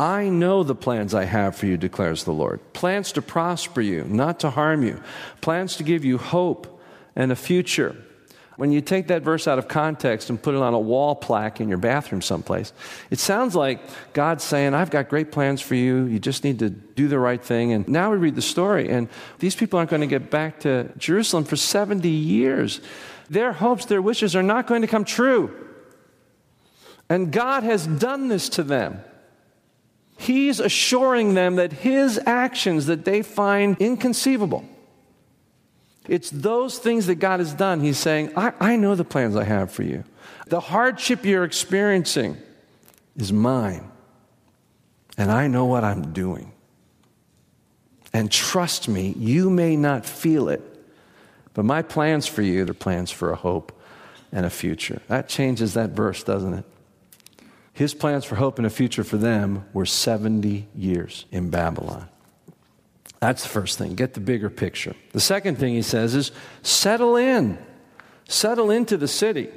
I 0.00 0.30
know 0.30 0.64
the 0.64 0.74
plans 0.74 1.14
I 1.14 1.26
have 1.26 1.54
for 1.54 1.66
you, 1.66 1.76
declares 1.76 2.24
the 2.24 2.32
Lord. 2.32 2.58
Plans 2.72 3.12
to 3.12 3.22
prosper 3.22 3.80
you, 3.80 4.02
not 4.02 4.40
to 4.40 4.50
harm 4.50 4.82
you. 4.82 5.00
Plans 5.40 5.76
to 5.76 5.84
give 5.84 6.04
you 6.04 6.18
hope 6.18 6.82
and 7.14 7.30
a 7.30 7.36
future. 7.36 7.94
When 8.56 8.72
you 8.72 8.80
take 8.80 9.08
that 9.08 9.22
verse 9.22 9.48
out 9.48 9.58
of 9.58 9.68
context 9.68 10.28
and 10.28 10.42
put 10.42 10.54
it 10.54 10.60
on 10.60 10.74
a 10.74 10.78
wall 10.78 11.14
plaque 11.14 11.60
in 11.60 11.68
your 11.68 11.78
bathroom 11.78 12.20
someplace, 12.20 12.72
it 13.10 13.18
sounds 13.18 13.54
like 13.54 13.80
God's 14.12 14.44
saying, 14.44 14.74
I've 14.74 14.90
got 14.90 15.08
great 15.08 15.32
plans 15.32 15.60
for 15.60 15.74
you. 15.74 16.04
You 16.04 16.18
just 16.18 16.44
need 16.44 16.58
to 16.58 16.68
do 16.68 17.08
the 17.08 17.18
right 17.18 17.42
thing. 17.42 17.72
And 17.72 17.88
now 17.88 18.10
we 18.10 18.18
read 18.18 18.34
the 18.34 18.42
story, 18.42 18.88
and 18.90 19.08
these 19.38 19.54
people 19.54 19.78
aren't 19.78 19.90
going 19.90 20.02
to 20.02 20.06
get 20.06 20.30
back 20.30 20.60
to 20.60 20.90
Jerusalem 20.98 21.44
for 21.44 21.56
70 21.56 22.08
years. 22.08 22.80
Their 23.30 23.52
hopes, 23.52 23.86
their 23.86 24.02
wishes 24.02 24.36
are 24.36 24.42
not 24.42 24.66
going 24.66 24.82
to 24.82 24.88
come 24.88 25.04
true. 25.04 25.54
And 27.08 27.32
God 27.32 27.62
has 27.62 27.86
done 27.86 28.28
this 28.28 28.48
to 28.50 28.62
them. 28.62 29.02
He's 30.18 30.60
assuring 30.60 31.32
them 31.32 31.56
that 31.56 31.72
His 31.72 32.20
actions 32.26 32.86
that 32.86 33.06
they 33.06 33.22
find 33.22 33.76
inconceivable 33.78 34.66
it's 36.08 36.30
those 36.30 36.78
things 36.78 37.06
that 37.06 37.16
God 37.16 37.40
has 37.40 37.52
done. 37.52 37.80
He's 37.80 37.98
saying, 37.98 38.32
I, 38.36 38.52
I 38.58 38.76
know 38.76 38.94
the 38.94 39.04
plans 39.04 39.36
I 39.36 39.44
have 39.44 39.70
for 39.70 39.82
you. 39.82 40.04
The 40.46 40.60
hardship 40.60 41.24
you're 41.24 41.44
experiencing 41.44 42.36
is 43.16 43.32
mine, 43.32 43.90
and 45.16 45.30
I 45.30 45.46
know 45.46 45.66
what 45.66 45.84
I'm 45.84 46.12
doing. 46.12 46.52
And 48.12 48.30
trust 48.30 48.88
me, 48.88 49.14
you 49.16 49.50
may 49.50 49.76
not 49.76 50.04
feel 50.04 50.48
it, 50.48 50.62
But 51.54 51.64
my 51.64 51.82
plans 51.82 52.26
for 52.26 52.42
you, 52.42 52.64
they're 52.64 52.74
plans 52.74 53.10
for 53.10 53.30
a 53.30 53.36
hope 53.36 53.72
and 54.32 54.44
a 54.44 54.50
future. 54.50 55.02
That 55.08 55.28
changes 55.28 55.74
that 55.74 55.90
verse, 55.90 56.22
doesn't 56.22 56.54
it? 56.54 56.64
His 57.72 57.94
plans 57.94 58.24
for 58.26 58.34
hope 58.34 58.58
and 58.58 58.66
a 58.66 58.70
future 58.70 59.04
for 59.04 59.16
them 59.16 59.64
were 59.72 59.86
70 59.86 60.68
years 60.76 61.24
in 61.30 61.48
Babylon. 61.48 62.09
That's 63.20 63.42
the 63.42 63.50
first 63.50 63.78
thing. 63.78 63.94
Get 63.94 64.14
the 64.14 64.20
bigger 64.20 64.50
picture. 64.50 64.94
The 65.12 65.20
second 65.20 65.56
thing 65.56 65.74
he 65.74 65.82
says 65.82 66.14
is 66.14 66.32
settle 66.62 67.16
in. 67.16 67.58
Settle 68.28 68.70
into 68.70 68.96
the 68.96 69.08
city. 69.08 69.48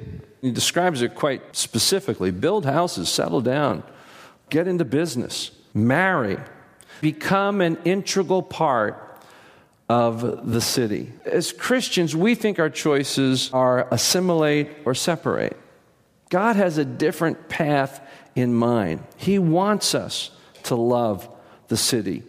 He 0.42 0.50
describes 0.50 1.00
it 1.00 1.14
quite 1.14 1.56
specifically 1.56 2.30
build 2.30 2.66
houses, 2.66 3.08
settle 3.08 3.40
down, 3.40 3.82
get 4.50 4.68
into 4.68 4.84
business, 4.84 5.52
marry, 5.72 6.38
become 7.00 7.60
an 7.60 7.78
integral 7.84 8.42
part 8.42 9.00
of 9.88 10.50
the 10.50 10.60
city. 10.60 11.12
As 11.24 11.52
Christians, 11.52 12.14
we 12.16 12.34
think 12.34 12.58
our 12.58 12.70
choices 12.70 13.50
are 13.52 13.86
assimilate 13.90 14.68
or 14.84 14.94
separate. 14.94 15.56
God 16.30 16.56
has 16.56 16.78
a 16.78 16.84
different 16.84 17.48
path 17.48 18.00
in 18.34 18.52
mind. 18.54 19.04
He 19.16 19.38
wants 19.38 19.94
us 19.94 20.30
to 20.64 20.74
love 20.74 21.28
the 21.68 21.76
city, 21.76 22.22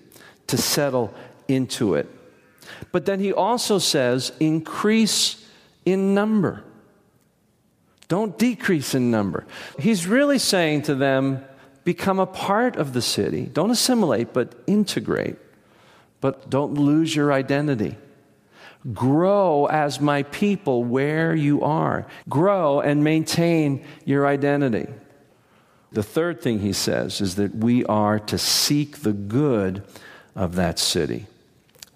to 0.48 0.58
settle 0.58 1.14
into 1.48 1.96
it. 1.96 2.10
But 2.92 3.06
then 3.06 3.20
he 3.20 3.34
also 3.34 3.78
says, 3.78 4.32
increase 4.40 5.46
in 5.86 6.14
number. 6.14 6.64
Don't 8.08 8.38
decrease 8.38 8.94
in 8.94 9.12
number. 9.12 9.46
He's 9.80 10.08
really 10.08 10.40
saying 10.40 10.84
to 10.84 10.96
them, 10.96 11.44
become 11.84 12.20
a 12.20 12.26
part 12.26 12.76
of 12.76 12.94
the 12.94 13.02
city. 13.02 13.46
Don't 13.46 13.72
assimilate, 13.72 14.34
but 14.34 14.54
integrate. 14.68 15.38
But 16.22 16.50
don't 16.50 16.74
lose 16.74 17.16
your 17.16 17.32
identity. 17.32 17.98
Grow 18.94 19.66
as 19.66 20.00
my 20.00 20.24
people 20.24 20.84
where 20.84 21.34
you 21.34 21.64
are. 21.64 22.06
Grow 22.30 22.82
and 22.82 23.04
maintain 23.04 23.84
your 24.06 24.28
identity. 24.28 24.88
The 25.92 26.04
third 26.04 26.42
thing 26.42 26.60
he 26.60 26.74
says 26.74 27.22
is 27.22 27.36
that 27.36 27.56
we 27.56 27.86
are 27.86 28.20
to 28.20 28.38
seek 28.38 29.00
the 29.00 29.14
good 29.14 29.84
of 30.36 30.56
that 30.56 30.80
city. 30.80 31.28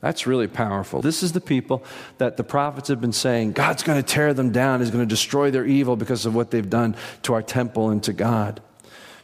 That's 0.02 0.26
really 0.26 0.48
powerful. 0.48 1.02
This 1.02 1.24
is 1.24 1.34
the 1.34 1.42
people 1.42 1.84
that 2.20 2.38
the 2.38 2.44
prophets 2.44 2.88
have 2.88 3.02
been 3.02 3.12
saying 3.12 3.52
God's 3.52 3.84
going 3.84 4.02
to 4.02 4.08
tear 4.08 4.34
them 4.34 4.52
down, 4.52 4.80
He's 4.80 4.92
going 4.92 5.04
to 5.04 5.10
destroy 5.10 5.52
their 5.52 5.66
evil 5.66 5.96
because 5.96 6.26
of 6.26 6.34
what 6.34 6.52
they've 6.52 6.70
done 6.70 6.96
to 7.24 7.34
our 7.34 7.42
temple 7.42 7.90
and 7.90 8.02
to 8.04 8.14
God. 8.14 8.62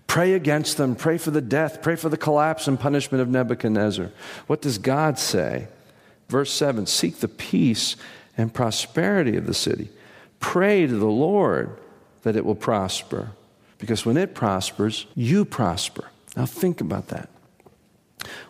Pray 0.07 0.33
against 0.33 0.77
them, 0.77 0.95
pray 0.95 1.17
for 1.17 1.31
the 1.31 1.41
death, 1.41 1.81
pray 1.81 1.95
for 1.95 2.09
the 2.09 2.17
collapse 2.17 2.67
and 2.67 2.79
punishment 2.79 3.21
of 3.21 3.29
Nebuchadnezzar. 3.29 4.11
What 4.47 4.61
does 4.61 4.77
God 4.77 5.17
say? 5.17 5.67
Verse 6.27 6.51
7 6.51 6.85
Seek 6.85 7.19
the 7.19 7.27
peace 7.27 7.95
and 8.37 8.53
prosperity 8.53 9.37
of 9.37 9.45
the 9.45 9.53
city. 9.53 9.89
Pray 10.39 10.85
to 10.85 10.95
the 10.95 11.05
Lord 11.05 11.77
that 12.23 12.35
it 12.35 12.45
will 12.45 12.55
prosper, 12.55 13.31
because 13.77 14.05
when 14.05 14.17
it 14.17 14.35
prospers, 14.35 15.05
you 15.15 15.45
prosper. 15.45 16.09
Now 16.35 16.45
think 16.45 16.81
about 16.81 17.07
that. 17.07 17.29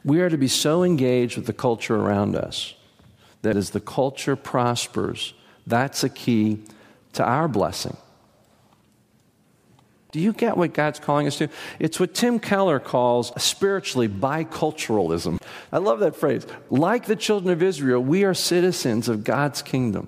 We 0.04 0.22
are 0.22 0.30
to 0.30 0.38
be 0.38 0.48
so 0.48 0.84
engaged 0.84 1.38
with 1.38 1.46
the 1.46 1.54
culture 1.54 1.96
around 1.96 2.36
us 2.36 2.74
that 3.42 3.56
as 3.56 3.72
the 3.72 3.80
culture 3.80 4.36
prospers, 4.36 5.34
that's 5.68 6.04
a 6.04 6.10
key 6.10 6.60
to 7.14 7.24
our 7.24 7.48
blessing. 7.48 7.98
Do 10.12 10.22
you 10.22 10.32
get 10.32 10.56
what 10.56 10.74
God's 10.74 11.00
calling 11.00 11.28
us 11.28 11.38
to? 11.40 11.50
It's 11.78 12.00
what 12.00 12.14
Tim 12.14 12.40
Keller 12.40 12.80
calls 12.80 13.34
spiritually 13.42 14.08
biculturalism. 14.08 15.42
I 15.74 15.80
love 15.80 16.00
that 16.00 16.16
phrase. 16.16 16.48
Like 16.70 17.06
the 17.06 17.18
children 17.18 17.52
of 17.52 17.62
Israel, 17.62 18.02
we 18.02 18.24
are 18.24 18.34
citizens 18.34 19.10
of 19.10 19.26
God's 19.26 19.62
kingdom. 19.62 20.08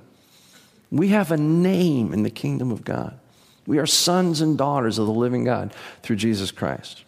We 0.90 1.10
have 1.10 1.32
a 1.32 1.38
name 1.38 2.14
in 2.14 2.24
the 2.24 2.30
kingdom 2.30 2.72
of 2.72 2.86
God. 2.86 3.20
We 3.66 3.80
are 3.80 3.86
sons 3.86 4.40
and 4.40 4.58
daughters 4.58 4.98
of 4.98 5.08
the 5.08 5.14
living 5.14 5.44
God 5.44 5.74
through 6.04 6.16
Jesus 6.16 6.52
Christ. 6.52 7.04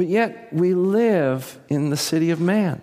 But 0.00 0.08
yet 0.08 0.48
we 0.50 0.72
live 0.72 1.60
in 1.68 1.90
the 1.90 1.96
city 1.98 2.30
of 2.30 2.40
man. 2.40 2.80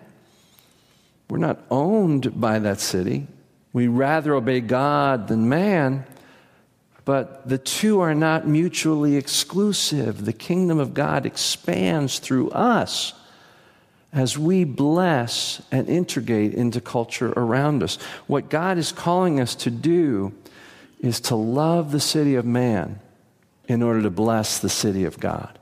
We're 1.28 1.38
not 1.38 1.58
owned 1.68 2.40
by 2.40 2.60
that 2.60 2.78
city. 2.78 3.26
We 3.72 3.88
rather 3.88 4.34
obey 4.34 4.60
God 4.60 5.26
than 5.26 5.48
man, 5.48 6.06
but 7.04 7.48
the 7.48 7.58
two 7.58 7.98
are 7.98 8.14
not 8.14 8.46
mutually 8.46 9.16
exclusive. 9.16 10.26
The 10.26 10.32
kingdom 10.32 10.78
of 10.78 10.94
God 10.94 11.26
expands 11.26 12.20
through 12.20 12.50
us 12.50 13.14
as 14.12 14.38
we 14.38 14.62
bless 14.62 15.60
and 15.72 15.88
integrate 15.88 16.54
into 16.54 16.80
culture 16.80 17.32
around 17.32 17.82
us. 17.82 17.96
What 18.28 18.48
God 18.48 18.78
is 18.78 18.92
calling 18.92 19.40
us 19.40 19.56
to 19.56 19.72
do 19.72 20.32
is 21.00 21.18
to 21.22 21.34
love 21.34 21.90
the 21.90 21.98
city 21.98 22.36
of 22.36 22.44
man 22.44 23.00
in 23.66 23.82
order 23.82 24.02
to 24.02 24.10
bless 24.10 24.60
the 24.60 24.68
city 24.68 25.04
of 25.04 25.18
God. 25.18 25.57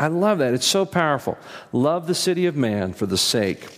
I 0.00 0.06
love 0.06 0.38
that. 0.38 0.54
It's 0.54 0.66
so 0.66 0.86
powerful. 0.86 1.36
Love 1.72 2.06
the 2.06 2.14
city 2.14 2.46
of 2.46 2.56
man 2.56 2.94
for 2.94 3.04
the 3.04 3.18
sake 3.18 3.68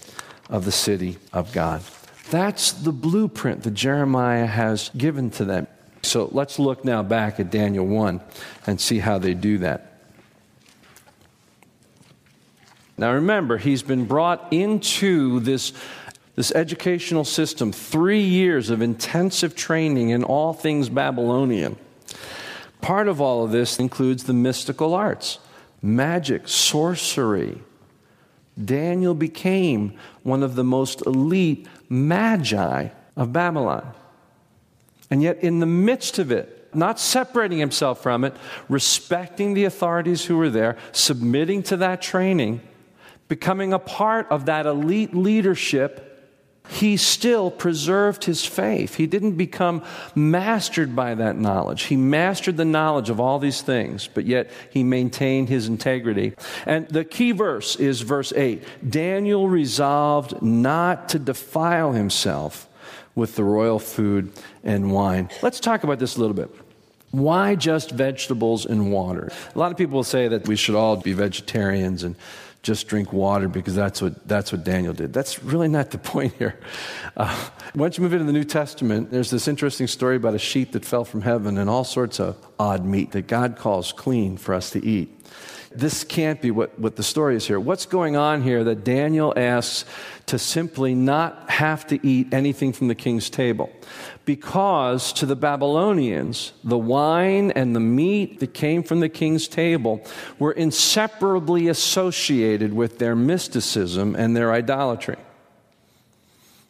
of 0.49 0.65
the 0.65 0.71
city 0.71 1.19
of 1.33 1.53
God. 1.53 1.83
That's 2.31 2.71
the 2.71 2.93
blueprint 2.93 3.65
that 3.65 3.73
Jeremiah 3.75 4.47
has 4.47 4.91
given 4.97 5.31
to 5.33 5.45
them. 5.45 5.67
So 6.03 6.29
let's 6.31 6.61
look 6.61 6.85
now 6.85 7.03
back 7.03 7.41
at 7.41 7.51
Daniel 7.51 7.85
1 7.85 8.21
and 8.69 8.81
see 8.81 9.01
how 9.01 9.19
they 9.19 9.35
do 9.35 9.59
that. 9.59 10.01
Now 12.97 13.15
remember, 13.15 13.59
he's 13.59 13.83
been 13.83 14.05
brought 14.05 14.53
into 14.53 15.41
this, 15.41 15.73
this 16.37 16.53
educational 16.53 17.25
system, 17.25 17.73
three 17.73 18.23
years 18.23 18.71
of 18.71 18.81
intensive 18.81 19.57
training 19.57 20.11
in 20.11 20.23
all 20.23 20.53
things 20.53 20.89
Babylonian. 20.89 21.77
Part 22.81 23.09
of 23.09 23.21
all 23.21 23.43
of 23.43 23.51
this 23.51 23.81
includes 23.81 24.23
the 24.23 24.35
mystical 24.35 24.95
arts 24.95 25.39
magic, 25.83 26.49
sorcery. 26.49 27.61
Daniel 28.63 29.15
became 29.15 29.99
one 30.23 30.43
of 30.43 30.55
the 30.55 30.65
most 30.65 31.05
elite 31.07 31.67
magi 31.89 32.89
of 33.17 33.33
Babylon. 33.33 33.93
And 35.11 35.23
yet, 35.23 35.43
in 35.43 35.59
the 35.59 35.67
midst 35.67 36.19
of 36.19 36.31
it, 36.31 36.71
not 36.75 36.99
separating 36.99 37.59
himself 37.59 38.03
from 38.03 38.25
it, 38.25 38.35
respecting 38.69 39.53
the 39.53 39.65
authorities 39.65 40.25
who 40.25 40.39
were 40.39 40.49
there, 40.49 40.79
submitting 40.93 41.63
to 41.65 41.77
that 41.79 42.01
training, 42.01 42.63
becoming 43.29 43.73
a 43.73 43.79
part 43.79 44.27
of 44.31 44.47
that 44.47 44.65
elite 44.65 45.15
leadership 45.15 46.12
he 46.69 46.97
still 46.97 47.51
preserved 47.51 48.25
his 48.25 48.45
faith. 48.45 48.95
He 48.95 49.07
didn't 49.07 49.33
become 49.33 49.83
mastered 50.15 50.95
by 50.95 51.15
that 51.15 51.37
knowledge. 51.37 51.85
He 51.85 51.97
mastered 51.97 52.57
the 52.57 52.65
knowledge 52.65 53.11
of 53.11 53.21
all 53.21 53.39
these 53.39 53.63
things, 53.63 54.09
but 54.13 54.25
yet 54.25 54.51
he 54.71 54.85
maintained 54.85 55.49
his 55.49 55.67
integrity. 55.67 56.35
And 56.65 56.89
the 56.89 57.05
key 57.05 57.33
verse 57.33 57.77
is 57.77 58.03
verse 58.03 58.33
8 58.35 58.63
Daniel 58.89 59.49
resolved 59.49 60.41
not 60.41 61.09
to 61.11 61.19
defile 61.19 61.93
himself 61.93 62.69
with 63.15 63.37
the 63.37 63.45
royal 63.45 63.79
food 63.79 64.33
and 64.65 64.93
wine. 64.93 65.29
Let's 65.43 65.61
talk 65.61 65.85
about 65.85 65.99
this 65.99 66.17
a 66.17 66.21
little 66.21 66.37
bit. 66.37 66.51
Why 67.11 67.57
just 67.57 67.91
vegetables 67.91 68.65
and 68.65 68.91
water? 68.91 69.31
A 69.55 69.59
lot 69.59 69.71
of 69.71 69.77
people 69.77 69.97
will 69.97 70.05
say 70.05 70.29
that 70.29 70.49
we 70.49 70.57
should 70.57 70.75
all 70.75 70.97
be 70.97 71.13
vegetarians 71.13 72.05
and 72.05 72.17
just 72.63 72.87
drink 72.87 73.13
water 73.13 73.49
because 73.49 73.75
that's 73.75 74.01
what, 74.01 74.27
that's 74.27 74.53
what 74.53 74.63
Daniel 74.63 74.95
did. 74.95 75.13
That's 75.13 75.43
really 75.43 75.69
not 75.69 75.91
the 75.91 75.99
point 76.13 76.35
here. 76.35 76.59
Uh, 77.17 77.49
once 77.75 77.99
you 77.99 78.03
move 78.03 78.13
into 78.13 78.25
the 78.25 78.33
New 78.33 78.45
Testament, 78.45 79.11
there's 79.11 79.31
this 79.31 79.49
interesting 79.49 79.89
story 79.89 80.17
about 80.17 80.35
a 80.35 80.39
sheep 80.39 80.73
that 80.73 80.85
fell 80.85 81.05
from 81.05 81.23
heaven 81.23 81.59
and 81.59 81.69
all 81.69 81.85
sorts 81.85 82.21
of 82.21 82.37
odd 82.59 82.85
meat 82.85 83.13
that 83.13 83.27
God 83.27 83.57
calls 83.57 83.93
clean 83.93 84.37
for 84.37 84.55
us 84.55 84.71
to 84.71 84.85
eat. 84.85 85.19
This 85.75 86.05
can't 86.05 86.41
be 86.41 86.51
what, 86.51 86.79
what 86.79 86.97
the 86.97 87.03
story 87.03 87.35
is 87.35 87.47
here. 87.47 87.59
What's 87.59 87.87
going 87.87 88.15
on 88.15 88.43
here 88.43 88.63
that 88.65 88.85
Daniel 88.85 89.33
asks 89.37 89.87
to 90.27 90.39
simply 90.39 90.95
not 90.95 91.51
have 91.51 91.87
to 91.89 92.07
eat 92.07 92.33
anything 92.33 92.73
from 92.73 92.89
the 92.89 92.95
king's 92.95 93.29
table? 93.31 93.71
Because 94.25 95.13
to 95.15 95.27
the 95.27 95.37
Babylonians, 95.37 96.53
the 96.63 96.79
wine 96.79 97.51
and 97.53 97.75
the 97.75 97.81
meat 97.81 98.41
that 98.41 98.55
came 98.55 98.83
from 98.83 99.01
the 99.01 99.09
king's 99.09 99.49
table 99.49 100.05
were 100.39 100.53
inseparably 100.53 101.69
associated 101.69 102.73
with 102.73 102.99
their 102.99 103.17
mysticism 103.17 104.15
and 104.15 104.37
their 104.37 104.53
idolatry. 104.53 105.17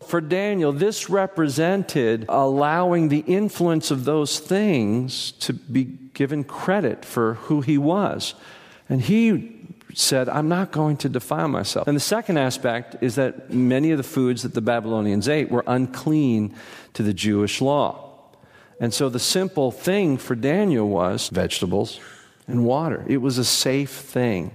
For 0.07 0.21
Daniel, 0.21 0.73
this 0.73 1.09
represented 1.09 2.27
allowing 2.29 3.09
the 3.09 3.25
influence 3.27 3.91
of 3.91 4.05
those 4.05 4.39
things 4.39 5.33
to 5.33 5.53
be 5.53 5.85
given 5.85 6.45
credit 6.45 7.05
for 7.05 7.35
who 7.35 7.61
he 7.61 7.79
was. 7.79 8.35
And 8.89 9.01
he 9.01 9.62
said, 9.95 10.29
I'm 10.29 10.49
not 10.49 10.73
going 10.73 10.97
to 10.99 11.09
defile 11.09 11.49
myself. 11.49 11.87
And 11.87 11.97
the 11.97 12.01
second 12.01 12.39
aspect 12.39 12.97
is 13.01 13.17
that 13.17 13.51
many 13.51 13.91
of 13.91 13.99
the 13.99 14.05
foods 14.05 14.43
that 14.43 14.55
the 14.55 14.61
Babylonians 14.61 15.29
ate 15.29 15.51
were 15.51 15.65
unclean 15.67 16.55
to 16.95 17.03
the 17.03 17.15
Jewish 17.15 17.61
law. 17.61 18.11
And 18.81 18.93
so 18.93 19.09
the 19.09 19.21
simple 19.21 19.71
thing 19.71 20.17
for 20.17 20.35
Daniel 20.35 20.89
was 20.89 21.29
vegetables 21.29 22.01
and 22.47 22.65
water. 22.65 23.05
It 23.07 23.19
was 23.19 23.39
a 23.39 23.45
safe 23.45 23.91
thing. 23.91 24.53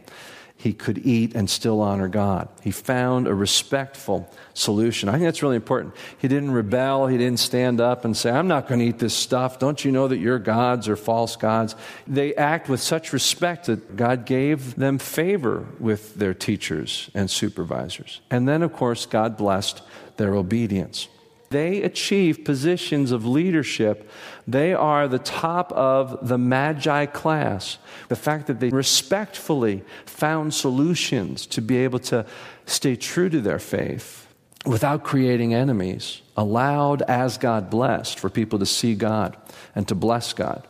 He 0.60 0.74
could 0.74 1.06
eat 1.06 1.36
and 1.36 1.48
still 1.48 1.82
honor 1.82 2.08
God. 2.08 2.50
He 2.62 2.72
found 2.72 3.28
a 3.28 3.34
respectful 3.34 4.30
solution. 4.56 5.08
I 5.08 5.14
think 5.14 5.26
that's 5.26 5.44
really 5.44 5.56
important. 5.56 5.94
He 6.18 6.28
didn't 6.28 6.50
rebel. 6.50 7.06
He 7.06 7.18
didn't 7.18 7.40
stand 7.40 7.80
up 7.80 8.06
and 8.06 8.18
say, 8.18 8.32
I'm 8.32 8.48
not 8.48 8.68
going 8.68 8.80
to 8.80 8.86
eat 8.88 8.98
this 8.98 9.14
stuff. 9.14 9.60
Don't 9.60 9.86
you 9.86 9.92
know 9.92 10.08
that 10.08 10.18
your 10.18 10.40
gods 10.40 10.90
are 10.90 10.96
false 10.96 11.36
gods? 11.36 11.76
They 12.08 12.34
act 12.34 12.70
with 12.70 12.82
such 12.82 13.14
respect 13.14 13.68
that 13.68 13.96
God 13.96 14.26
gave 14.26 14.76
them 14.76 14.98
favor 14.98 15.68
with 15.80 16.16
their 16.16 16.34
teachers 16.34 17.12
and 17.14 17.30
supervisors. 17.30 18.22
And 18.32 18.48
then, 18.48 18.64
of 18.64 18.74
course, 18.74 19.06
God 19.06 19.38
blessed 19.38 19.84
their 20.18 20.34
obedience. 20.34 21.08
They 21.50 21.82
achieve 21.82 22.44
positions 22.44 23.12
of 23.12 23.26
leadership. 23.26 24.10
They 24.48 24.74
are 24.74 25.08
the 25.08 25.20
top 25.20 25.72
of 25.72 26.28
the 26.28 26.38
magi 26.38 27.06
class. 27.06 27.78
The 28.10 28.16
fact 28.16 28.48
that 28.48 28.60
they 28.60 28.70
respectfully 28.70 29.84
found 30.06 30.54
solutions 30.54 31.46
to 31.48 31.62
be 31.62 31.78
able 31.78 32.00
to 32.00 32.26
stay 32.66 32.96
true 32.96 33.30
to 33.30 33.40
their 33.40 33.60
faith 33.60 34.28
without 34.66 35.06
creating 35.06 35.54
enemies, 35.54 36.22
allowed 36.36 37.02
as 37.04 37.38
God 37.38 37.70
blessed 37.70 38.20
for 38.20 38.30
people 38.30 38.60
to 38.60 38.66
see 38.66 38.96
God 38.96 39.38
and 39.74 39.88
to 39.88 39.96
bless 39.96 40.34
God. 40.34 40.68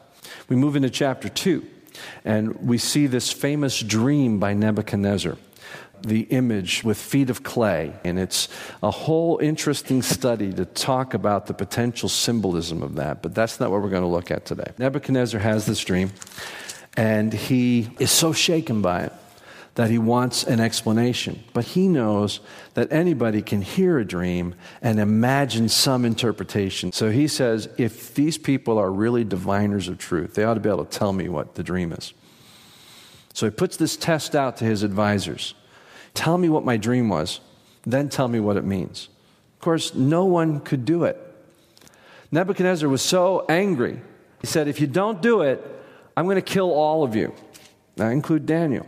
We 0.50 0.56
move 0.56 0.76
into 0.76 0.92
chapter 0.92 1.30
2, 1.30 1.66
and 2.24 2.56
we 2.58 2.78
see 2.78 3.08
this 3.08 3.32
famous 3.32 3.80
dream 3.80 4.40
by 4.40 4.54
Nebuchadnezzar 4.54 5.38
the 6.04 6.22
image 6.22 6.84
with 6.84 6.98
feet 6.98 7.30
of 7.30 7.44
clay. 7.44 7.94
And 8.04 8.20
it's 8.20 8.50
a 8.84 8.92
whole 8.92 9.38
interesting 9.40 10.02
study 10.02 10.54
to 10.54 10.66
talk 10.66 11.14
about 11.14 11.48
the 11.48 11.54
potential 11.54 12.10
symbolism 12.10 12.84
of 12.84 12.96
that. 12.96 13.22
But 13.22 13.36
that's 13.36 13.60
not 13.60 13.72
what 13.72 13.82
we're 13.82 13.90
going 13.90 14.04
to 14.04 14.08
look 14.08 14.32
at 14.32 14.46
today. 14.46 14.72
Nebuchadnezzar 14.78 15.40
has 15.40 15.66
this 15.66 15.84
dream, 15.84 16.12
and 16.96 17.34
he 17.34 17.90
is 18.00 18.12
so 18.12 18.34
shaken 18.34 18.82
by 18.82 19.04
it 19.04 19.14
that 19.76 19.92
he 19.92 20.00
wants 20.00 20.44
an 20.44 20.60
explanation. 20.60 21.44
But 21.54 21.64
he 21.64 21.88
knows 21.88 22.40
that 22.74 22.92
anybody 22.92 23.44
can 23.44 23.62
hear 23.62 24.00
a 24.00 24.06
dream 24.06 24.56
and 24.82 25.00
imagine 25.00 25.70
some 25.70 26.04
interpretation. 26.04 26.92
So 26.92 27.12
he 27.12 27.28
says, 27.28 27.70
if 27.78 28.16
these 28.16 28.40
people 28.40 28.80
are 28.80 28.92
really 28.92 29.24
diviners 29.24 29.88
of 29.88 30.00
truth, 30.00 30.34
they 30.34 30.44
ought 30.44 30.56
to 30.56 30.60
be 30.60 30.70
able 30.70 30.86
to 30.86 30.98
tell 30.98 31.14
me 31.14 31.30
what 31.30 31.54
the 31.54 31.62
dream 31.62 31.92
is. 31.92 32.14
So 33.36 33.46
he 33.46 33.52
puts 33.52 33.78
this 33.78 33.96
test 33.96 34.36
out 34.36 34.58
to 34.58 34.66
his 34.66 34.82
advisors. 34.82 35.54
Tell 36.18 36.40
me 36.40 36.50
what 36.50 36.66
my 36.66 36.78
dream 36.78 37.10
was, 37.10 37.42
then 37.84 38.10
tell 38.10 38.28
me 38.28 38.40
what 38.40 38.58
it 38.58 38.64
means. 38.64 39.08
Of 39.54 39.62
course, 39.62 39.94
no 39.94 40.26
one 40.26 40.62
could 40.62 40.84
do 40.84 41.04
it. 41.04 41.16
Nebuchadnezzar 42.32 42.90
was 42.90 43.04
so 43.04 43.46
angry. 43.48 44.02
He 44.42 44.48
said, 44.48 44.68
If 44.68 44.82
you 44.82 44.88
don't 44.88 45.22
do 45.22 45.42
it, 45.42 45.64
I'm 46.18 46.26
going 46.26 46.38
to 46.38 46.42
kill 46.42 46.72
all 46.72 47.04
of 47.04 47.16
you. 47.16 47.36
I 48.00 48.14
include 48.14 48.48
Daniel. 48.48 48.88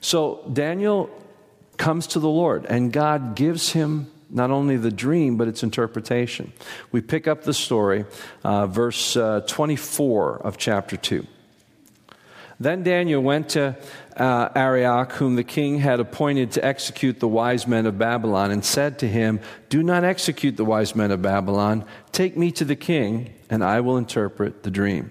So 0.00 0.42
Daniel 0.52 1.10
comes 1.76 2.08
to 2.08 2.18
the 2.18 2.28
Lord, 2.28 2.66
and 2.66 2.92
God 2.92 3.36
gives 3.36 3.70
him 3.70 4.10
not 4.28 4.50
only 4.50 4.76
the 4.76 4.90
dream, 4.90 5.36
but 5.36 5.46
its 5.46 5.62
interpretation. 5.62 6.52
We 6.90 7.02
pick 7.02 7.28
up 7.28 7.44
the 7.44 7.54
story, 7.54 8.04
uh, 8.42 8.66
verse 8.66 9.16
uh, 9.16 9.42
24 9.46 10.38
of 10.38 10.58
chapter 10.58 10.96
2. 10.96 11.24
Then 12.58 12.82
Daniel 12.82 13.22
went 13.22 13.50
to 13.50 13.76
uh, 14.16 14.48
Arioch, 14.54 15.12
whom 15.12 15.36
the 15.36 15.44
king 15.44 15.78
had 15.78 16.00
appointed 16.00 16.52
to 16.52 16.64
execute 16.64 17.20
the 17.20 17.28
wise 17.28 17.66
men 17.66 17.84
of 17.84 17.98
Babylon, 17.98 18.50
and 18.50 18.64
said 18.64 18.98
to 19.00 19.08
him, 19.08 19.40
Do 19.68 19.82
not 19.82 20.04
execute 20.04 20.56
the 20.56 20.64
wise 20.64 20.96
men 20.96 21.10
of 21.10 21.20
Babylon. 21.20 21.84
Take 22.12 22.36
me 22.36 22.50
to 22.52 22.64
the 22.64 22.76
king, 22.76 23.34
and 23.50 23.62
I 23.62 23.80
will 23.80 23.98
interpret 23.98 24.62
the 24.62 24.70
dream. 24.70 25.10